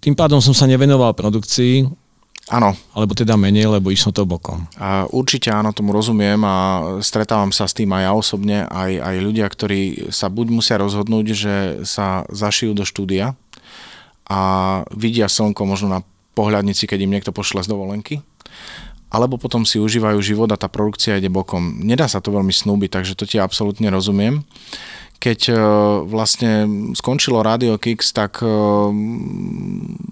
[0.00, 1.86] tým pádom som sa nevenoval produkcii,
[2.50, 2.74] Áno.
[2.98, 4.66] Alebo teda menej, lebo išlo to bokom.
[4.74, 6.56] A určite áno, tomu rozumiem a
[6.98, 11.26] stretávam sa s tým aj ja osobne, aj, aj ľudia, ktorí sa buď musia rozhodnúť,
[11.30, 11.54] že
[11.86, 13.38] sa zašijú do štúdia
[14.26, 14.40] a
[14.90, 16.00] vidia slnko možno na
[16.34, 18.18] pohľadnici, keď im niekto pošle z dovolenky,
[19.10, 21.82] alebo potom si užívajú život a tá produkcia ide bokom.
[21.82, 24.42] Nedá sa to veľmi snúbiť, takže to ti absolútne rozumiem
[25.20, 25.54] keď e,
[26.08, 26.52] vlastne
[26.96, 28.48] skončilo Radio Kicks, tak e,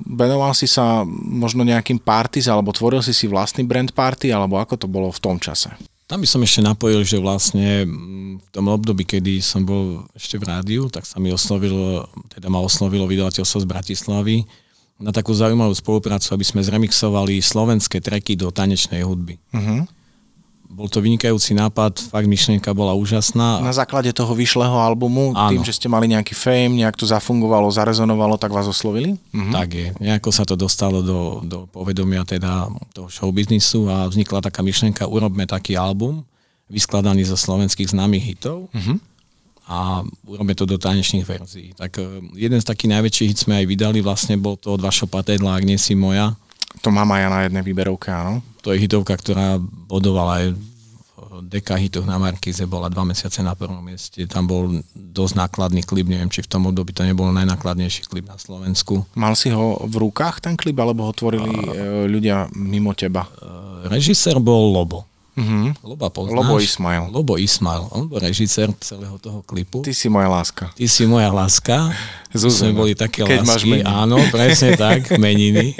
[0.04, 4.76] venoval si sa možno nejakým parties, alebo tvoril si si vlastný brand party, alebo ako
[4.76, 5.72] to bolo v tom čase?
[6.08, 7.84] Tam by som ešte napojil, že vlastne
[8.36, 12.60] v tom období, kedy som bol ešte v rádiu, tak sa mi oslovilo, teda ma
[12.60, 14.36] oslovilo vydavateľstvo z Bratislavy
[14.98, 19.38] na takú zaujímavú spoluprácu, aby sme zremixovali slovenské treky do tanečnej hudby.
[19.54, 19.86] Uh-huh.
[20.68, 23.64] Bol to vynikajúci nápad, fakt myšlienka bola úžasná.
[23.64, 25.56] Na základe toho vyšlého albumu, Áno.
[25.56, 29.16] tým, že ste mali nejaký fame, nejak to zafungovalo, zarezonovalo, tak vás oslovili?
[29.32, 29.52] Mhm.
[29.56, 29.88] Tak je.
[29.96, 35.48] Nejako sa to dostalo do, do povedomia teda toho showbiznisu a vznikla taká myšlienka, urobme
[35.48, 36.20] taký album,
[36.68, 38.68] vyskladaný zo slovenských známych hitov.
[38.76, 39.08] Mhm
[39.68, 41.76] a urobíme to do tanečných verzií.
[41.76, 45.04] Tak e, jeden z takých najväčších hit sme aj vydali, vlastne bol to od Vašo
[45.04, 46.32] Patedla, Ak nie si moja.
[46.80, 49.56] To mám aj ja na jednej výberovke, áno to je hitovka, ktorá
[49.88, 50.60] bodovala aj v
[51.48, 54.28] deka hitoch na Markize, bola dva mesiace na prvom mieste.
[54.28, 58.36] Tam bol dosť nákladný klip, neviem, či v tom období to nebol najnákladnejší klip na
[58.36, 59.08] Slovensku.
[59.16, 63.24] Mal si ho v rukách ten klip, alebo ho tvorili uh, ľudia mimo teba?
[63.40, 65.07] Uh, režisér bol Lobo.
[65.38, 65.70] Uh-huh.
[65.86, 66.34] Loba poznáš?
[66.34, 67.02] Lobo Ismail.
[67.14, 67.86] Lobo Ismail.
[67.94, 69.86] On bol režisér celého toho klipu.
[69.86, 70.74] Ty si moja láska.
[70.74, 71.94] Ty si moja láska.
[72.34, 72.58] Zuzana.
[72.58, 73.48] Sme boli také Keď lásky.
[73.48, 73.86] Máš meniny.
[73.86, 75.78] Áno, presne tak, meniny.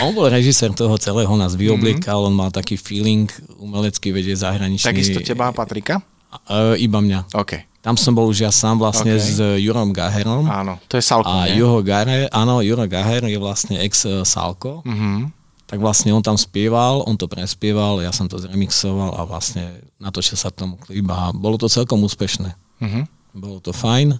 [0.00, 2.32] On bol režisér toho celého, nás vyobliekal, uh-huh.
[2.32, 3.28] on mal taký feeling
[3.60, 4.88] umelecký vedie zahraničný.
[4.88, 6.00] Takisto teba a Patrika?
[6.48, 7.28] Uh, iba mňa.
[7.36, 7.76] OK.
[7.84, 9.22] Tam som bol už ja sám vlastne okay.
[9.22, 10.50] s Jurom Gaherom.
[10.50, 14.82] Áno, to je Salko, A Juho Gaher, áno, Juro Gaher je vlastne ex-Salko.
[14.82, 15.35] Uh-huh
[15.66, 20.38] tak vlastne on tam spieval, on to prespieval, ja som to zremixoval a vlastne natočil
[20.38, 22.54] sa tomu klip a bolo to celkom úspešné.
[22.54, 23.04] Uh-huh.
[23.34, 24.14] Bolo to fajn.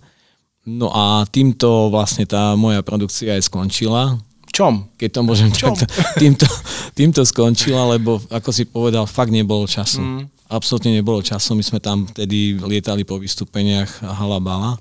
[0.67, 4.19] No a týmto vlastne tá moja produkcia aj skončila.
[4.51, 4.91] Čom?
[4.99, 5.79] Keď to môžem Čom?
[5.79, 5.87] takto.
[6.23, 6.49] Týmto,
[6.97, 10.03] týmto skončila, lebo ako si povedal, fakt nebolo času.
[10.03, 10.23] Mm.
[10.51, 11.55] Absolutne nebolo času.
[11.55, 14.81] My sme tam vtedy lietali po vystúpeniach halabala.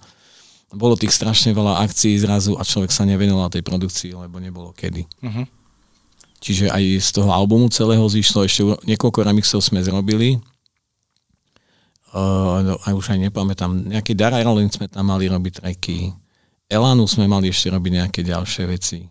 [0.73, 5.05] Bolo tých strašne veľa akcií zrazu a človek sa nevenoval tej produkcii, lebo nebolo kedy.
[5.21, 5.45] Uh-huh.
[6.45, 10.37] Čiže aj z toho albumu celého zišlo, ešte niekoľko remixov sme zrobili.
[12.13, 16.13] Uh, aj už aj nepamätám, nejaký Dara Rolling sme tam mali robiť tracky.
[16.69, 19.09] Elanu sme mali ešte robiť nejaké ďalšie veci.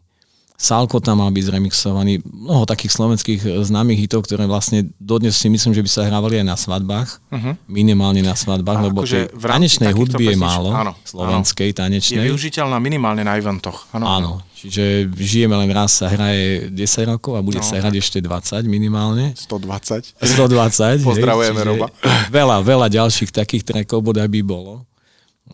[0.55, 2.23] Salko tam mal byť zremixovaný.
[2.23, 6.39] Mnoho takých slovenských e, známych hitov, ktoré vlastne dodnes si myslím, že by sa hrávali
[6.39, 7.19] aj na svadbách.
[7.27, 7.59] Uh-huh.
[7.67, 10.71] Minimálne na svadbách, a lebo akože v tanečnej hudby je málo.
[10.71, 11.79] Áno, slovenskej, áno.
[11.83, 12.23] tanečnej.
[12.23, 13.91] Je využiteľná minimálne na eventoch.
[13.91, 14.07] Áno.
[14.07, 14.33] áno.
[14.55, 17.67] Čiže žijeme len raz, sa hraje 10 rokov a bude no.
[17.67, 19.35] sa hrať ešte 20 minimálne.
[19.35, 20.23] 120.
[20.23, 21.03] 120.
[21.03, 21.91] Pozdravujeme Roba.
[22.31, 24.87] Veľa, veľa ďalších takých trackov bodaj by bolo.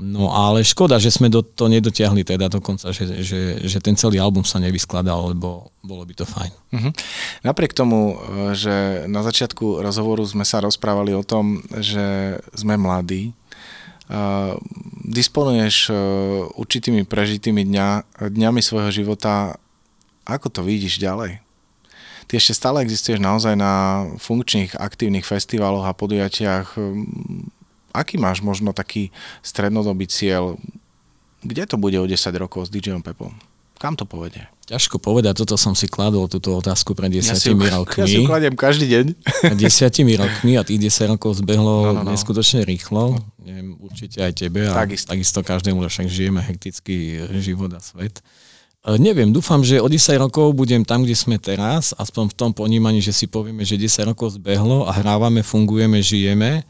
[0.01, 4.17] No ale škoda, že sme do, to nedotiahli teda dokonca, že, že, že ten celý
[4.17, 6.53] album sa nevyskladal, lebo bolo by to fajn.
[6.73, 6.93] Uh-huh.
[7.45, 13.37] Napriek tomu, e, že na začiatku rozhovoru sme sa rozprávali o tom, že sme mladí,
[14.09, 14.57] uh,
[15.05, 15.97] disponuješ uh,
[16.57, 17.89] určitými prežitými dňa,
[18.33, 19.61] dňami svojho života,
[20.25, 21.45] ako to vidíš ďalej?
[22.31, 26.79] Ty ešte stále existuješ naozaj na funkčných, aktívnych festivaloch a podujatiach
[27.93, 30.59] aký máš možno taký strednodobý cieľ,
[31.41, 33.33] kde to bude o 10 rokov s DJom Pepom?
[33.81, 34.45] Kam to povedie?
[34.69, 38.05] Ťažko povedať, toto som si kladol, túto otázku pred desiatimi ja rokmi.
[38.05, 39.07] Ja si kladiem každý deň.
[39.65, 42.13] desiatimi rokmi a tých 10 rokov zbehlo no, no, no.
[42.13, 43.17] neskutočne rýchlo.
[43.41, 48.21] Neviem, určite aj tebe a takisto, takisto každému, však žijeme hektický život a svet.
[48.85, 52.51] E, neviem, dúfam, že o 10 rokov budem tam, kde sme teraz, aspoň v tom
[52.53, 56.69] ponímaní, že si povieme, že 10 rokov zbehlo a hrávame, fungujeme, žijeme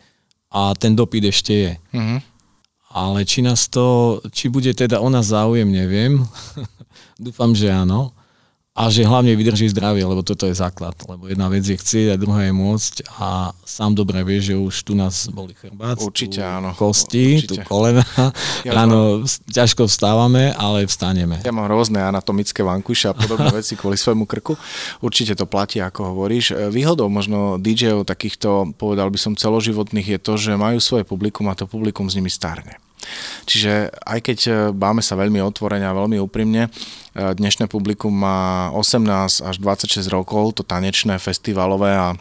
[0.50, 1.72] a ten dopyt ešte je.
[1.94, 2.20] Mm-hmm.
[2.90, 6.26] Ale či nás to, či bude teda o nás záujem, neviem.
[7.24, 8.10] Dúfam, že áno.
[8.70, 10.94] A že hlavne vydrží zdravie, lebo toto je základ.
[11.10, 14.86] Lebo jedna vec je chcieť a druhá je môcť a sám dobre vie, že už
[14.86, 16.70] tu nás boli chrbát, Určite áno.
[16.78, 17.50] kosti, Určite.
[17.50, 18.06] tu kolena.
[18.60, 19.26] Ja Ráno mám...
[19.26, 21.42] ťažko vstávame, ale vstaneme.
[21.42, 24.54] Ja mám rôzne anatomické vankuše a podobné veci kvôli svojmu krku.
[25.02, 26.70] Určite to platí, ako hovoríš.
[26.70, 31.58] Výhodou možno DJ-ov takýchto, povedal by som, celoživotných je to, že majú svoje publikum a
[31.58, 32.78] to publikum s nimi starne.
[33.48, 36.70] Čiže aj keď e, báme sa veľmi otvorene a veľmi úprimne, e,
[37.16, 42.14] dnešné publikum má 18 až 26 rokov, to tanečné, festivalové a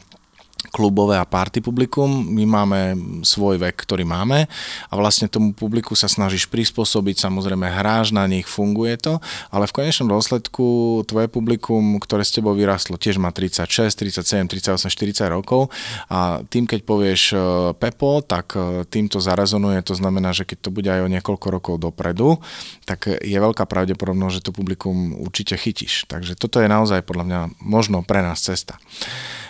[0.70, 2.08] klubové a party publikum.
[2.30, 2.80] My máme
[3.26, 4.46] svoj vek, ktorý máme
[4.90, 9.18] a vlastne tomu publiku sa snažíš prispôsobiť, samozrejme hráš na nich, funguje to,
[9.50, 14.90] ale v konečnom dôsledku tvoje publikum, ktoré s tebou vyrastlo, tiež má 36, 37, 38,
[14.90, 15.74] 40 rokov
[16.10, 17.38] a tým, keď povieš e,
[17.78, 21.48] Pepo, tak e, tým to zarazonuje, to znamená, že keď to bude aj o niekoľko
[21.50, 22.38] rokov dopredu,
[22.86, 26.06] tak je veľká pravdepodobnosť, že to publikum určite chytíš.
[26.10, 28.78] Takže toto je naozaj podľa mňa možno pre nás cesta.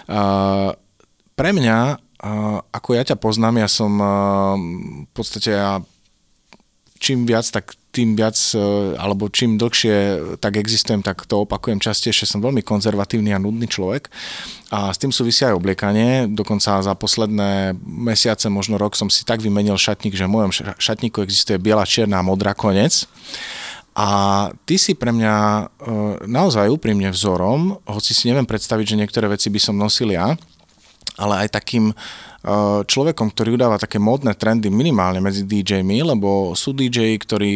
[0.10, 0.74] Uh,
[1.40, 1.96] pre mňa,
[2.76, 3.96] ako ja ťa poznám, ja som
[5.08, 5.80] v podstate ja
[7.00, 9.96] čím viac, tak tým viac, e, alebo čím dlhšie
[10.38, 14.12] tak existujem, tak to opakujem častejšie, som veľmi konzervatívny a nudný človek.
[14.70, 19.42] A s tým súvisia aj obliekanie, dokonca za posledné mesiace, možno rok som si tak
[19.42, 23.10] vymenil šatník, že v mojom šatníku existuje biela, čierna a modrá konec.
[23.98, 24.08] A
[24.70, 25.64] ty si pre mňa e,
[26.30, 30.38] naozaj úprimne vzorom, hoci si neviem predstaviť, že niektoré veci by som nosil ja,
[31.20, 36.72] ale aj takým uh, človekom, ktorý udáva také módne trendy minimálne medzi DJmi, lebo sú
[36.72, 37.54] DJ, ktorí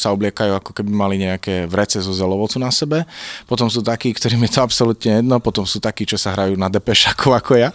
[0.00, 3.04] sa obliekajú ako keby mali nejaké vrece zo zelovocu na sebe,
[3.44, 6.72] potom sú takí, ktorým je to absolútne jedno, potom sú takí, čo sa hrajú na
[6.72, 7.70] depešako ako ja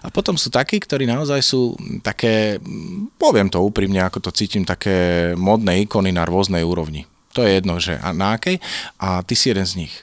[0.00, 1.74] a potom sú takí, ktorí naozaj sú
[2.06, 2.62] také,
[3.18, 7.10] poviem to úprimne, ako to cítim, také módne ikony na rôznej úrovni.
[7.36, 8.56] To je jedno, že a na akej.
[8.96, 9.94] A ty si jeden z nich.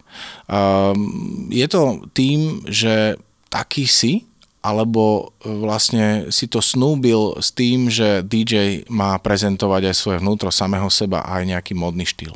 [0.45, 3.17] Um, je to tým, že
[3.49, 4.29] taký si,
[4.63, 10.47] alebo e, vlastne si to snúbil s tým, že DJ má prezentovať aj svoje vnútro
[10.49, 12.31] samého seba a aj nejaký modný štýl?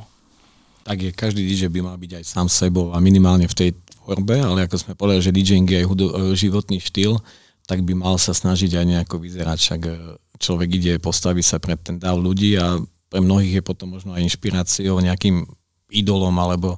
[0.83, 3.69] Tak je, každý DJ by mal byť aj sám sebou a minimálne v tej
[4.03, 7.15] tvorbe, ale ako sme povedali, že DJing je aj hudo, e, životný štýl,
[7.63, 9.91] tak by mal sa snažiť aj nejako vyzerať, však e,
[10.35, 12.75] človek ide postaviť sa pred ten dáv ľudí a
[13.07, 15.47] pre mnohých je potom možno aj inšpiráciou nejakým
[15.95, 16.75] idolom, alebo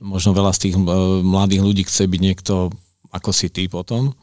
[0.00, 0.76] možno veľa z tých
[1.20, 2.72] mladých ľudí chce byť niekto
[3.12, 4.16] ako si ty potom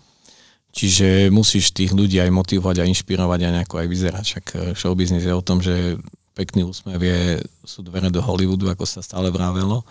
[0.74, 4.24] Čiže musíš tých ľudí aj motivovať a inšpirovať a nejako aj vyzerať.
[4.26, 6.02] Však eh, showbiznis je o tom, že
[6.34, 9.86] pekný úsmev je, sú dvere do Hollywoodu, ako sa stále vrávelo.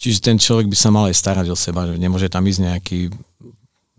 [0.00, 3.00] Čiže ten človek by sa mal aj starať o seba, že nemôže tam ísť nejaký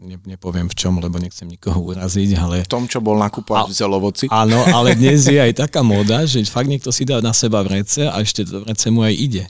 [0.01, 2.55] ne, nepoviem v čom, lebo nechcem nikoho uraziť, ale...
[2.67, 4.25] V tom, čo bol nakúpať v zelovoci.
[4.27, 8.09] Áno, ale dnes je aj taká moda, že fakt niekto si dá na seba vrece
[8.09, 9.43] a ešte to vrece mu aj ide.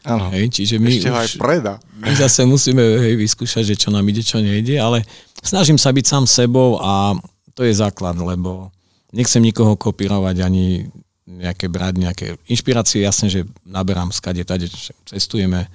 [0.00, 1.74] Áno, hej, čiže my ešte už, aj preda.
[2.00, 5.04] My zase musíme hej, vyskúšať, že čo nám ide, čo nejde, ale
[5.44, 7.12] snažím sa byť sám sebou a
[7.52, 8.72] to je základ, lebo
[9.12, 10.88] nechcem nikoho kopírovať ani
[11.28, 14.66] nejaké brať, nejaké inšpirácie, jasne, že naberám skade, tade,
[15.06, 15.68] cestujeme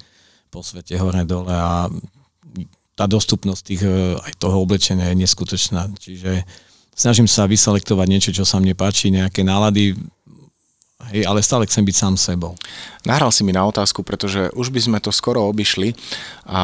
[0.52, 1.88] po svete hore dole a
[2.96, 5.92] tá dostupnosť tých, e, aj toho oblečenia je neskutočná.
[6.00, 6.48] Čiže
[6.96, 10.00] snažím sa vyselektovať niečo, čo sa mne páči, nejaké nálady,
[10.96, 12.56] Hej, ale stále chcem byť sám sebou.
[13.04, 15.92] Nahral si mi na otázku, pretože už by sme to skoro obišli.
[16.48, 16.62] A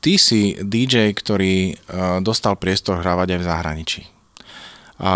[0.00, 1.74] ty si DJ, ktorý e,
[2.24, 4.02] dostal priestor hrávať aj v zahraničí.
[5.04, 5.12] A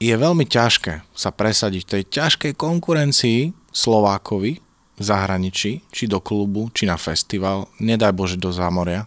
[0.00, 4.52] je veľmi ťažké sa presadiť v tej ťažkej konkurencii Slovákovi
[4.96, 9.04] v zahraničí, či do klubu, či na festival, nedaj Bože do zámoria.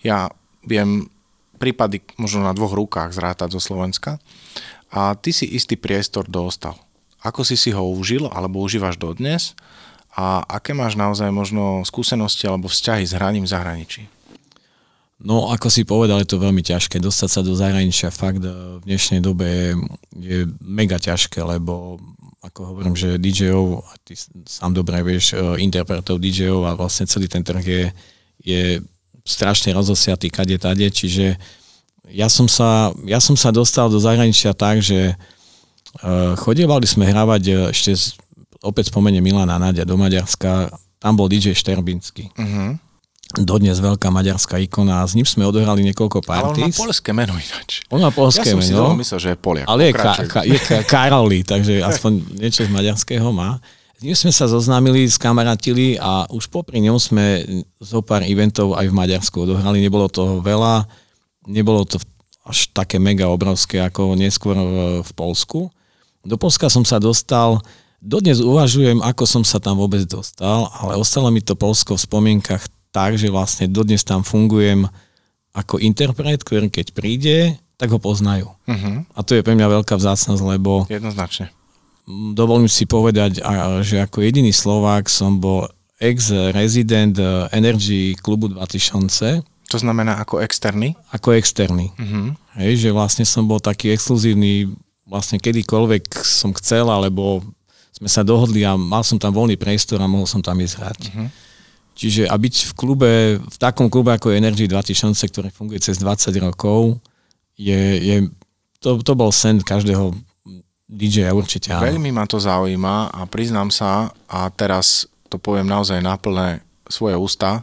[0.00, 0.32] Ja
[0.64, 1.12] viem
[1.60, 4.16] prípady možno na dvoch rukách zrátať zo Slovenska
[4.92, 6.76] a ty si istý priestor dostal.
[7.24, 9.56] Ako si si ho užil alebo užívaš dodnes
[10.12, 14.02] a aké máš naozaj možno skúsenosti alebo vzťahy s hraním v zahraničí?
[15.24, 17.00] No, ako si povedal, je to veľmi ťažké.
[17.00, 19.68] Dostať sa do zahraničia fakt v dnešnej dobe je,
[20.20, 21.96] je mega ťažké, lebo
[22.44, 24.12] ako hovorím, že DJov, a ty
[24.44, 27.84] sám dobre vieš, e, interpretov DJov a vlastne celý ten trh je,
[28.44, 28.62] je
[29.24, 31.40] strašne rozosiatý kade tade, čiže
[32.12, 35.16] ja som, sa, ja som sa dostal do zahraničia tak, že Eh,
[36.34, 37.94] chodievali sme hravať eh, ešte
[38.64, 42.32] opäť spomene Milana Nadia do Maďarska, tam bol DJ Šterbinsky.
[42.32, 42.80] Uh-huh.
[43.34, 47.34] Dodnes veľká maďarská ikona a s ním sme odohrali niekoľko Ale on má polské meno
[47.34, 47.82] ináč.
[47.90, 48.94] On má polské ja som si meno.
[48.94, 49.66] dlho myslel, že je Poliak.
[49.66, 53.58] Ale je, ka, ka, je ka, Karoli, takže aspoň niečo z maďarského má.
[53.98, 57.42] S ním sme sa zoznámili, skamarátili a už popri ňom sme
[57.82, 59.82] zo pár eventov aj v Maďarsku odohrali.
[59.82, 60.86] Nebolo toho veľa,
[61.50, 61.98] nebolo to
[62.44, 65.74] až také mega obrovské ako neskôr v- v Polsku.
[66.24, 67.60] Do Polska som sa dostal,
[68.00, 72.64] dodnes uvažujem, ako som sa tam vôbec dostal, ale ostalo mi to Polsko v spomienkach
[72.92, 74.88] tak, že vlastne dodnes tam fungujem
[75.54, 77.38] ako interpret, ktorý keď príde,
[77.74, 78.54] tak ho poznajú.
[78.66, 78.96] Uh-huh.
[79.14, 81.50] A to je pre mňa veľká vzácnosť, lebo Jednoznačne.
[82.34, 83.42] dovolím si povedať,
[83.82, 85.66] že ako jediný Slovák som bol
[85.98, 90.94] ex-rezident eh, Energy klubu 2000 To znamená ako externý?
[91.10, 91.90] ako externý.
[91.98, 92.34] Uh-huh.
[92.58, 94.70] Hej, že vlastne som bol taký exkluzívny,
[95.04, 97.44] vlastne kedykoľvek som chcel, alebo
[97.94, 101.00] sme sa dohodli a mal som tam voľný priestor a mohol som tam ísť hrať.
[101.08, 101.28] Uh-huh.
[101.94, 106.02] Čiže a byť v klube, v takom klube ako je Energy 2000, ktorý funguje cez
[106.02, 106.98] 20 rokov,
[107.54, 108.16] je, je
[108.82, 110.10] to, to bol sen každého
[110.90, 111.86] DJ určite áno.
[111.86, 117.14] Veľmi ma to zaujíma a priznám sa, a teraz to poviem naozaj na plné svoje
[117.14, 117.62] ústa,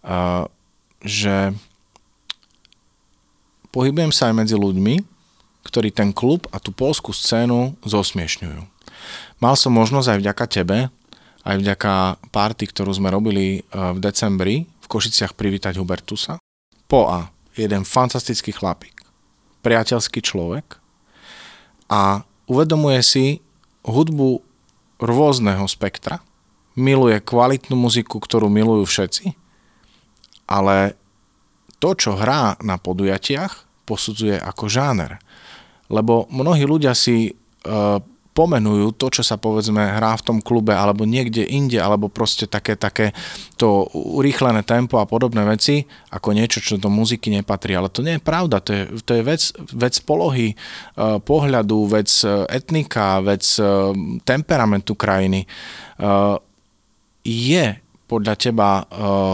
[0.00, 0.48] uh,
[1.04, 1.52] že
[3.68, 5.11] pohybujem sa aj medzi ľuďmi,
[5.72, 8.60] ktorí ten klub a tú polskú scénu zosmiešňujú.
[9.40, 10.78] Mal som možnosť aj vďaka tebe,
[11.48, 16.36] aj vďaka party, ktorú sme robili uh, v decembri v Košiciach privítať Hubertusa.
[16.86, 19.00] Po A, jeden fantastický chlapík,
[19.64, 20.76] priateľský človek
[21.88, 23.24] a uvedomuje si
[23.88, 24.44] hudbu
[25.00, 26.20] rôzneho spektra,
[26.76, 29.26] miluje kvalitnú muziku, ktorú milujú všetci,
[30.46, 30.94] ale
[31.82, 35.18] to, čo hrá na podujatiach, posudzuje ako žáner.
[35.92, 37.32] Lebo mnohí ľudia si e,
[38.32, 42.80] pomenujú to, čo sa povedzme hrá v tom klube alebo niekde inde, alebo proste také,
[42.80, 43.12] také
[43.60, 47.76] to urýchlené tempo a podobné veci, ako niečo, čo do muziky nepatrí.
[47.76, 49.42] Ale to nie je pravda, to je, to je vec,
[49.76, 50.56] vec polohy, e,
[51.20, 53.44] pohľadu, vec e, etnika, vec
[54.24, 55.44] temperamentu krajiny.
[57.22, 57.66] Je
[58.10, 58.84] podľa teba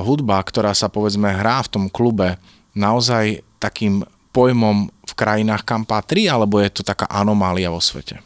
[0.05, 2.37] hudba, ktorá sa povedzme hrá v tom klube,
[2.77, 8.23] naozaj takým pojmom krajinách, kam patrí, alebo je to taká anomália vo svete?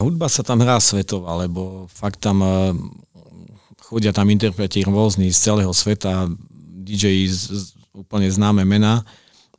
[0.00, 2.72] Hudba sa tam hrá svetová, lebo fakt tam eh,
[3.84, 6.32] chodia tam interpreti rôzni z celého sveta,
[6.88, 9.04] DJ z, z úplne známe mená.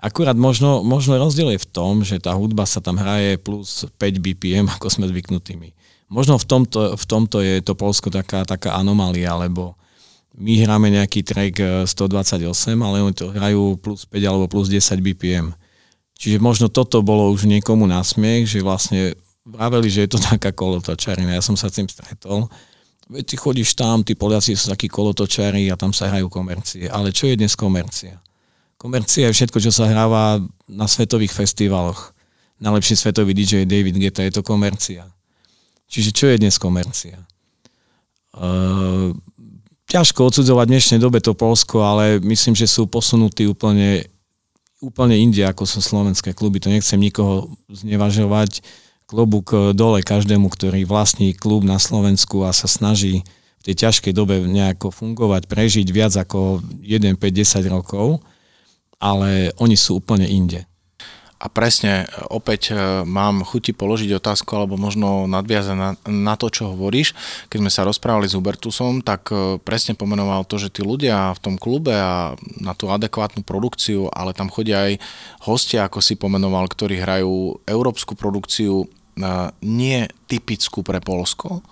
[0.02, 4.17] Akurát možno, možno rozdiel je v tom, že tá hudba sa tam hraje plus 5
[4.17, 5.70] BPM, ako sme zvyknutí my.
[6.10, 9.78] Možno v tomto, v tomto je to Polsko taká, taká anomália, lebo
[10.34, 12.50] my hráme nejaký track eh, 128,
[12.82, 15.54] ale oni to hrajú plus 5 alebo plus 10 BPM.
[16.21, 20.53] Čiže možno toto bolo už niekomu na smiech, že vlastne vraveli, že je to taká
[20.53, 21.34] kolotočarina.
[21.34, 22.45] Ja som sa s tým stretol.
[23.10, 26.86] Veď ty chodíš tam, tí Poliaci sú takí kolotočari a tam sa hrajú komercie.
[26.86, 28.21] Ale čo je dnes komercia?
[28.77, 30.38] Komercia je všetko, čo sa hráva
[30.69, 32.13] na svetových festivaloch.
[32.62, 35.10] Najlepší svetový DJ David Guetta je to komercia.
[35.89, 37.17] Čiže čo je dnes komercia?
[38.31, 39.12] Uh,
[39.89, 44.07] ťažko odsudzovať v dnešnej dobe to Polsko, ale myslím, že sú posunutí úplne,
[44.82, 46.58] úplne inde, ako sú slovenské kluby.
[46.60, 48.65] To nechcem nikoho znevažovať.
[49.06, 53.22] Klobúk dole každému, ktorý vlastní klub na Slovensku a sa snaží
[53.62, 58.26] v tej ťažkej dobe nejako fungovať, prežiť viac ako 1, 5, 10 rokov,
[58.98, 60.65] ale oni sú úplne inde.
[61.41, 66.69] A presne, opäť e, mám chuti položiť otázku, alebo možno nadviazať na, na to, čo
[66.69, 67.17] hovoríš.
[67.49, 71.41] Keď sme sa rozprávali s Hubertusom, tak e, presne pomenoval to, že tí ľudia v
[71.41, 75.01] tom klube a na tú adekvátnu produkciu, ale tam chodia aj
[75.49, 78.88] hostia, ako si pomenoval, ktorí hrajú európsku produkciu, e,
[79.65, 81.65] nie typickú pre Polsko,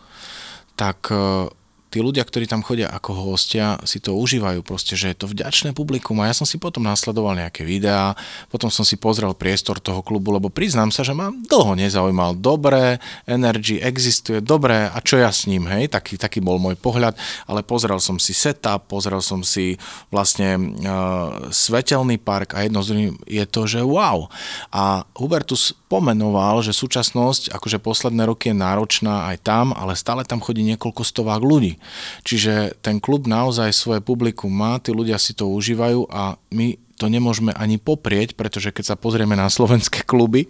[0.73, 1.45] tak e,
[1.89, 5.73] tí ľudia, ktorí tam chodia ako hostia, si to užívajú proste, že je to vďačné
[5.73, 8.13] publikum a ja som si potom nasledoval nejaké videá,
[8.53, 12.37] potom som si pozrel priestor toho klubu, lebo priznám sa, že ma dlho nezaujímal.
[12.37, 17.17] Dobré, Energy existuje, dobré a čo ja s ním, hej, taký, taký bol môj pohľad,
[17.49, 19.75] ale pozrel som si setup, pozrel som si
[20.13, 24.29] vlastne uh, svetelný park a jedno z druhým je to, že wow.
[24.69, 30.37] A Hubertus pomenoval, že súčasnosť, akože posledné roky je náročná aj tam, ale stále tam
[30.37, 31.81] chodí niekoľko stovák ľudí.
[32.21, 37.09] Čiže ten klub naozaj svoje publikum má, tí ľudia si to užívajú a my to
[37.09, 40.45] nemôžeme ani poprieť, pretože keď sa pozrieme na slovenské kluby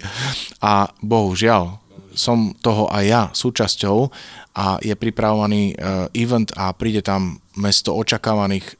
[0.59, 1.79] a bohužiaľ
[2.11, 4.11] som toho aj ja súčasťou
[4.59, 8.75] a je pripravovaný uh, event a príde tam mesto očakávaných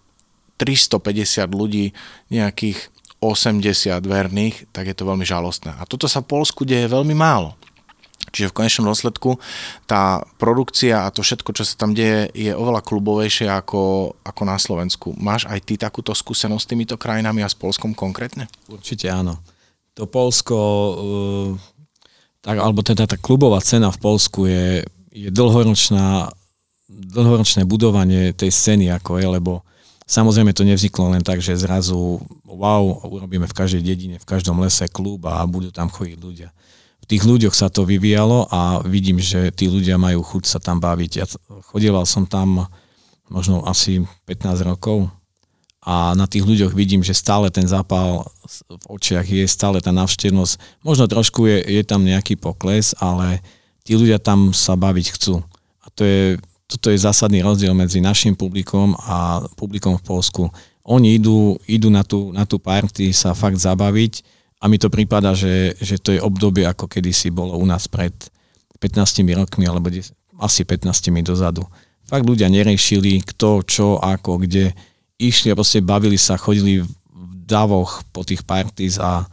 [0.60, 1.96] 350 ľudí,
[2.28, 5.76] nejakých 80 verných, tak je to veľmi žalostné.
[5.76, 7.60] A toto sa v Polsku deje veľmi málo.
[8.30, 9.42] Čiže v konečnom dôsledku
[9.90, 14.58] tá produkcia a to všetko, čo sa tam deje, je oveľa klubovejšie ako, ako na
[14.62, 15.18] Slovensku.
[15.18, 18.46] Máš aj ty takúto skúsenosť s týmito krajinami a s Polskom konkrétne?
[18.70, 19.42] Určite áno.
[19.98, 21.50] To Polsko, eh,
[22.46, 26.30] tak, alebo teda tá klubová cena v Polsku je, je dlhoročná,
[26.88, 29.66] dlhoročné budovanie tej scény, ako je, lebo
[30.10, 32.18] samozrejme to nevzniklo len tak, že zrazu
[32.49, 36.49] wow, urobíme v každej dedine, v každom lese klub a budú tam chodiť ľudia
[37.10, 41.12] tých ľuďoch sa to vyvíjalo a vidím, že tí ľudia majú chuť sa tam baviť.
[41.18, 41.26] Ja
[41.74, 42.70] chodieval som tam
[43.34, 45.10] možno asi 15 rokov
[45.82, 48.30] a na tých ľuďoch vidím, že stále ten zápal
[48.70, 50.86] v očiach je, stále tá navštevnosť.
[50.86, 53.41] Možno trošku je, je tam nejaký pokles, ale
[53.82, 55.41] tí ľudia tam sa baviť chcú.
[55.82, 56.38] A to je,
[56.70, 60.44] toto je zásadný rozdiel medzi našim publikom a publikom v Polsku.
[60.86, 65.32] Oni idú, idú na, tú, na tú party sa fakt zabaviť, a mi to prípada,
[65.32, 68.12] že, že to je obdobie, ako kedysi bolo u nás pred
[68.84, 69.88] 15 rokmi, alebo
[70.40, 71.64] asi 15 dozadu.
[72.04, 74.76] Fakt ľudia neriešili, kto, čo, ako, kde.
[75.20, 79.28] Išli a proste bavili sa, chodili v davoch po tých parties a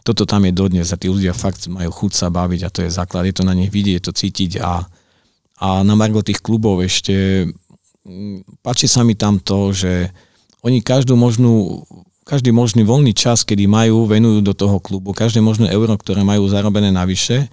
[0.00, 2.94] toto tam je dodnes a tí ľudia fakt majú chuť sa baviť a to je
[2.94, 4.86] základ, je to na nich vidieť, je to cítiť a,
[5.56, 7.48] a na margo tých klubov ešte
[8.04, 10.12] mm, páči sa mi tam to, že
[10.60, 11.84] oni každú možnú
[12.26, 16.50] každý možný voľný čas, kedy majú, venujú do toho klubu, každé možné euro, ktoré majú
[16.50, 17.46] zarobené navyše,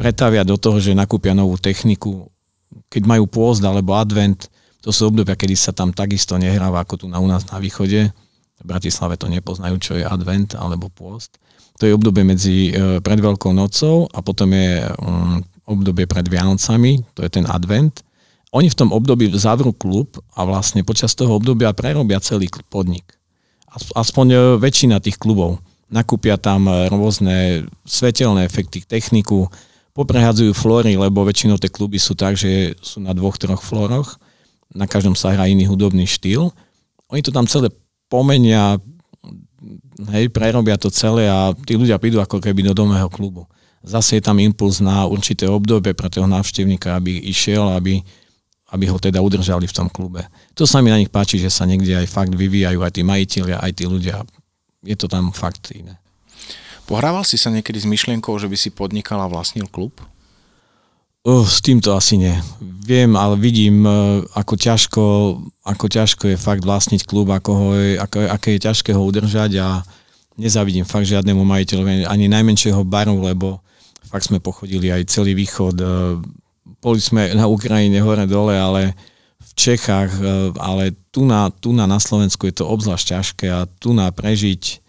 [0.00, 2.24] pretavia do toho, že nakúpia novú techniku.
[2.88, 4.48] Keď majú pôzd alebo advent,
[4.80, 8.08] to sú obdobia, kedy sa tam takisto nehráva ako tu na, u nás na východe.
[8.58, 11.36] V Bratislave to nepoznajú, čo je advent alebo pôst.
[11.76, 15.38] To je obdobie medzi e, pred Veľkou nocou a potom je um,
[15.68, 18.00] obdobie pred Vianocami, to je ten advent.
[18.56, 23.18] Oni v tom období zavrú klub a vlastne počas toho obdobia prerobia celý podnik
[23.76, 25.60] aspoň e, väčšina tých klubov.
[25.88, 29.48] Nakúpia tam e, rôzne svetelné efekty, techniku,
[29.92, 34.16] poprehádzajú flóry, lebo väčšinou tie kluby sú tak, že sú na dvoch, troch flóroch,
[34.72, 36.52] na každom sa hrá iný hudobný štýl.
[37.08, 37.72] Oni to tam celé
[38.12, 38.76] pomenia,
[40.12, 43.48] hej, prerobia to celé a tí ľudia prídu ako keby do domého klubu.
[43.82, 48.02] Zase je tam impuls na určité obdobie pre toho návštevníka, aby išiel, aby
[48.68, 50.28] aby ho teda udržali v tom klube.
[50.52, 53.64] To sa mi na nich páči, že sa niekde aj fakt vyvíjajú aj tí majiteľia,
[53.64, 54.20] aj tí ľudia.
[54.84, 55.96] Je to tam fakt iné.
[56.84, 59.96] Pohrával si sa niekedy s myšlienkou, že by si podnikal a vlastnil klub?
[61.24, 62.32] Uh, s týmto asi nie.
[62.60, 65.04] Viem, ale vidím, uh, ako ťažko,
[65.64, 69.60] ako ťažko je fakt vlastniť klub, ako ho je, ako, aké je ťažké ho udržať
[69.60, 69.84] a
[70.40, 73.60] nezavidím fakt žiadnemu majiteľovi ani najmenšieho baru, lebo
[74.08, 76.18] fakt sme pochodili aj celý východ, uh,
[76.78, 78.94] boli sme na Ukrajine hore-dole, ale
[79.38, 83.66] v Čechách, e, ale tu na, tu na, na Slovensku je to obzvlášť ťažké a
[83.66, 84.82] tu na prežiť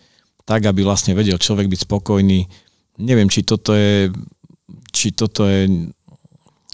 [0.45, 2.49] tak, aby vlastne vedel človek byť spokojný.
[3.01, 4.09] Neviem, či toto je,
[4.89, 5.89] či toto je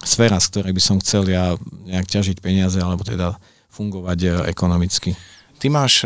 [0.04, 1.56] sféra, z ktorej by som chcel ja
[1.88, 3.36] nejak ťažiť peniaze, alebo teda
[3.72, 5.16] fungovať e, ekonomicky.
[5.56, 6.04] Ty máš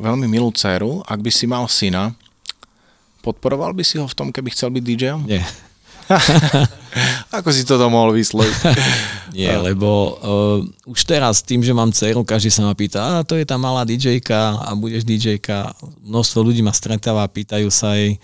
[0.00, 2.16] veľmi milú dceru, ak by si mal syna,
[3.20, 5.20] podporoval by si ho v tom, keby chcel byť DJom?
[5.28, 5.44] Nie.
[7.36, 8.54] Ako si to mohol vysloviť?
[9.38, 13.36] Nie, lebo uh, už teraz tým, že mám dceru, každý sa ma pýta, a to
[13.36, 15.38] je tá malá dj a budeš dj
[16.02, 18.16] Množstvo ľudí ma stretáva, pýtajú sa jej,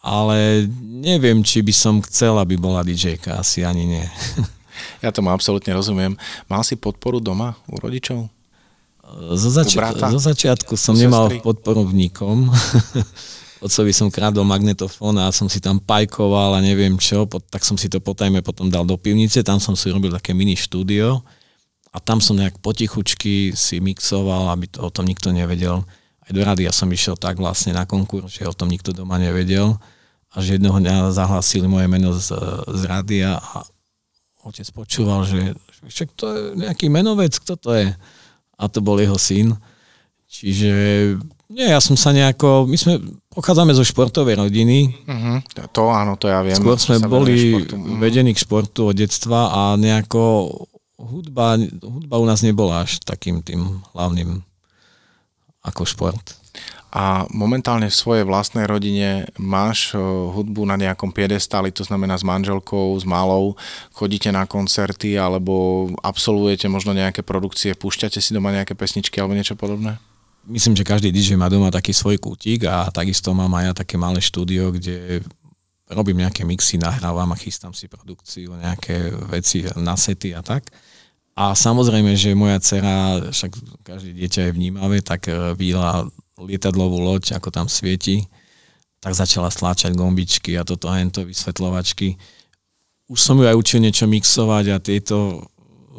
[0.00, 4.06] ale neviem, či by som chcel, aby bola dj asi ani nie.
[5.04, 6.16] ja tomu absolútne rozumiem.
[6.48, 8.32] Mal si podporu doma u rodičov?
[9.38, 9.78] Zo, zači-
[10.10, 12.50] zo začiatku som nemal podporu v nikom.
[13.60, 17.88] Otcovi som krádol magnetofón a som si tam pajkoval a neviem čo, tak som si
[17.88, 21.24] to potajme potom dal do pivnice, tam som si robil také mini štúdio
[21.92, 25.80] a tam som nejak potichučky si mixoval, aby to o tom nikto nevedel.
[26.26, 29.16] Aj do rady ja som išiel tak vlastne na konkurs, že o tom nikto doma
[29.16, 29.78] nevedel
[30.34, 32.36] a že jedného dňa zahlásili moje meno z,
[32.68, 33.64] z rádia a
[34.44, 35.56] otec počúval, že
[35.88, 37.88] však to je nejaký menovec, kto to je?
[38.56, 39.56] A to bol jeho syn.
[40.26, 40.70] Čiže
[41.46, 42.98] nie, ja som sa nejako, my sme
[43.30, 44.90] pochádzame zo športovej rodiny.
[45.06, 45.38] Uh-huh.
[45.70, 46.58] To áno, to ja viem.
[46.58, 48.02] Skôr sme boli uh-huh.
[48.02, 50.50] vedení k športu od detstva a nejako
[50.98, 54.42] hudba, hudba u nás nebola až takým tým hlavným
[55.62, 56.34] ako šport.
[56.96, 59.92] A momentálne v svojej vlastnej rodine máš
[60.32, 63.52] hudbu na nejakom piedestáli, to znamená s manželkou, s malou,
[63.92, 69.58] chodíte na koncerty alebo absolvujete možno nejaké produkcie, púšťate si doma nejaké pesničky alebo niečo
[69.60, 70.00] podobné?
[70.46, 73.94] Myslím, že každý DJ má doma taký svoj kútik a takisto mám aj ja také
[73.98, 75.22] malé štúdio, kde
[75.90, 80.66] robím nejaké mixy, nahrávam a chystám si produkciu, nejaké veci na sety a tak.
[81.36, 83.52] A samozrejme, že moja dcera, však
[83.84, 86.08] každé dieťa je vnímavé, tak e, výla
[86.40, 88.24] lietadlovú loď, ako tam svieti,
[89.04, 92.16] tak začala stláčať gombičky a toto a to vysvetľovačky.
[93.12, 95.46] už som ju aj učil niečo mixovať a tieto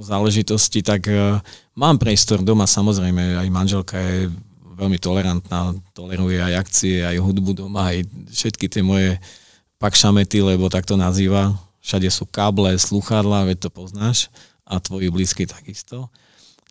[0.01, 1.41] záležitosti, tak uh,
[1.77, 4.33] mám priestor doma, samozrejme, aj manželka je
[4.77, 9.21] veľmi tolerantná, toleruje aj akcie, aj hudbu doma, aj všetky tie moje
[9.77, 11.53] pakšamety, lebo tak to nazýva.
[11.85, 14.33] Všade sú káble, sluchadla, veď to poznáš
[14.65, 16.09] a tvoji blízky takisto.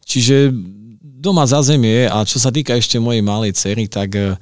[0.06, 0.54] Čiže
[1.02, 4.36] doma za zemie a čo sa týka ešte mojej malej cery, tak uh,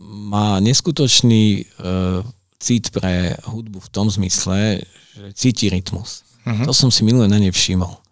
[0.00, 2.20] má neskutočný uh,
[2.60, 4.84] cít pre hudbu v tom zmysle,
[5.14, 6.24] že cíti rytmus.
[6.44, 6.68] Uh-huh.
[6.68, 8.03] To som si minule na nej všimol.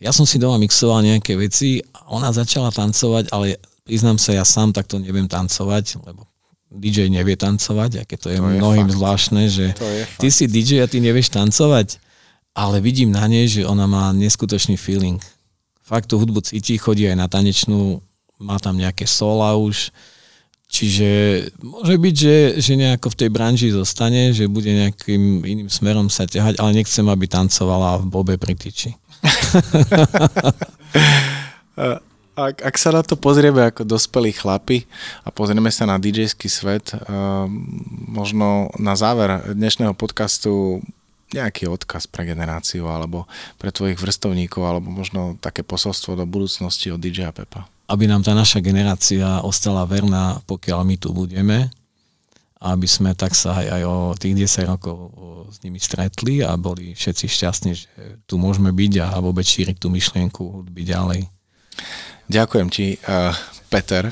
[0.00, 4.48] Ja som si doma mixoval nejaké veci a ona začala tancovať, ale priznám sa, ja
[4.48, 6.24] sám takto neviem tancovať, lebo
[6.72, 8.96] DJ nevie tancovať, aké to je, to je mnohým fakt.
[8.96, 9.66] zvláštne, že
[10.16, 12.00] ty si DJ a ty nevieš tancovať,
[12.56, 15.20] ale vidím na nej, že ona má neskutočný feeling
[15.90, 17.98] fakt tú hudbu cíti, chodí aj na tanečnú,
[18.38, 19.90] má tam nejaké sola už,
[20.70, 26.06] čiže môže byť, že, že nejako v tej branži zostane, že bude nejakým iným smerom
[26.06, 28.94] sa ťahať, ale nechcem, aby tancovala v bobe pri tyči.
[32.36, 34.88] ak, ak sa na to pozrieme ako dospelí chlapi
[35.24, 37.44] a pozrieme sa na DJ-ský svet, uh,
[38.08, 40.80] možno na záver dnešného podcastu
[41.30, 46.98] nejaký odkaz pre generáciu alebo pre tvojich vrstovníkov alebo možno také posolstvo do budúcnosti od
[46.98, 47.70] DJ Pepa?
[47.86, 51.70] Aby nám tá naša generácia ostala verná, pokiaľ my tu budeme,
[52.60, 54.96] aby sme tak sa aj, aj o tých 10 rokov
[55.48, 57.88] s nimi stretli a boli všetci šťastní, že
[58.28, 61.26] tu môžeme byť a vôbec šíriť tú myšlienku hudby ďalej.
[62.30, 63.34] Ďakujem ti, uh,
[63.66, 64.06] Peter,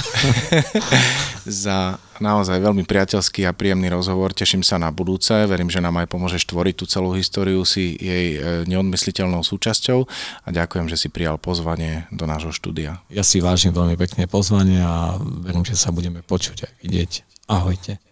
[1.46, 4.34] za naozaj veľmi priateľský a príjemný rozhovor.
[4.34, 5.30] Teším sa na budúce.
[5.46, 9.99] Verím, že nám aj pomôžeš tvoriť tú celú históriu, si jej e, neodmysliteľnou súčasťou
[10.46, 13.03] a ďakujem, že si prijal pozvanie do nášho štúdia.
[13.11, 17.12] Ja si vážim veľmi pekne pozvanie a verím, že sa budeme počuť aj vidieť.
[17.51, 18.07] Ahojte.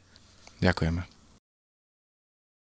[0.61, 1.16] Ďakujeme.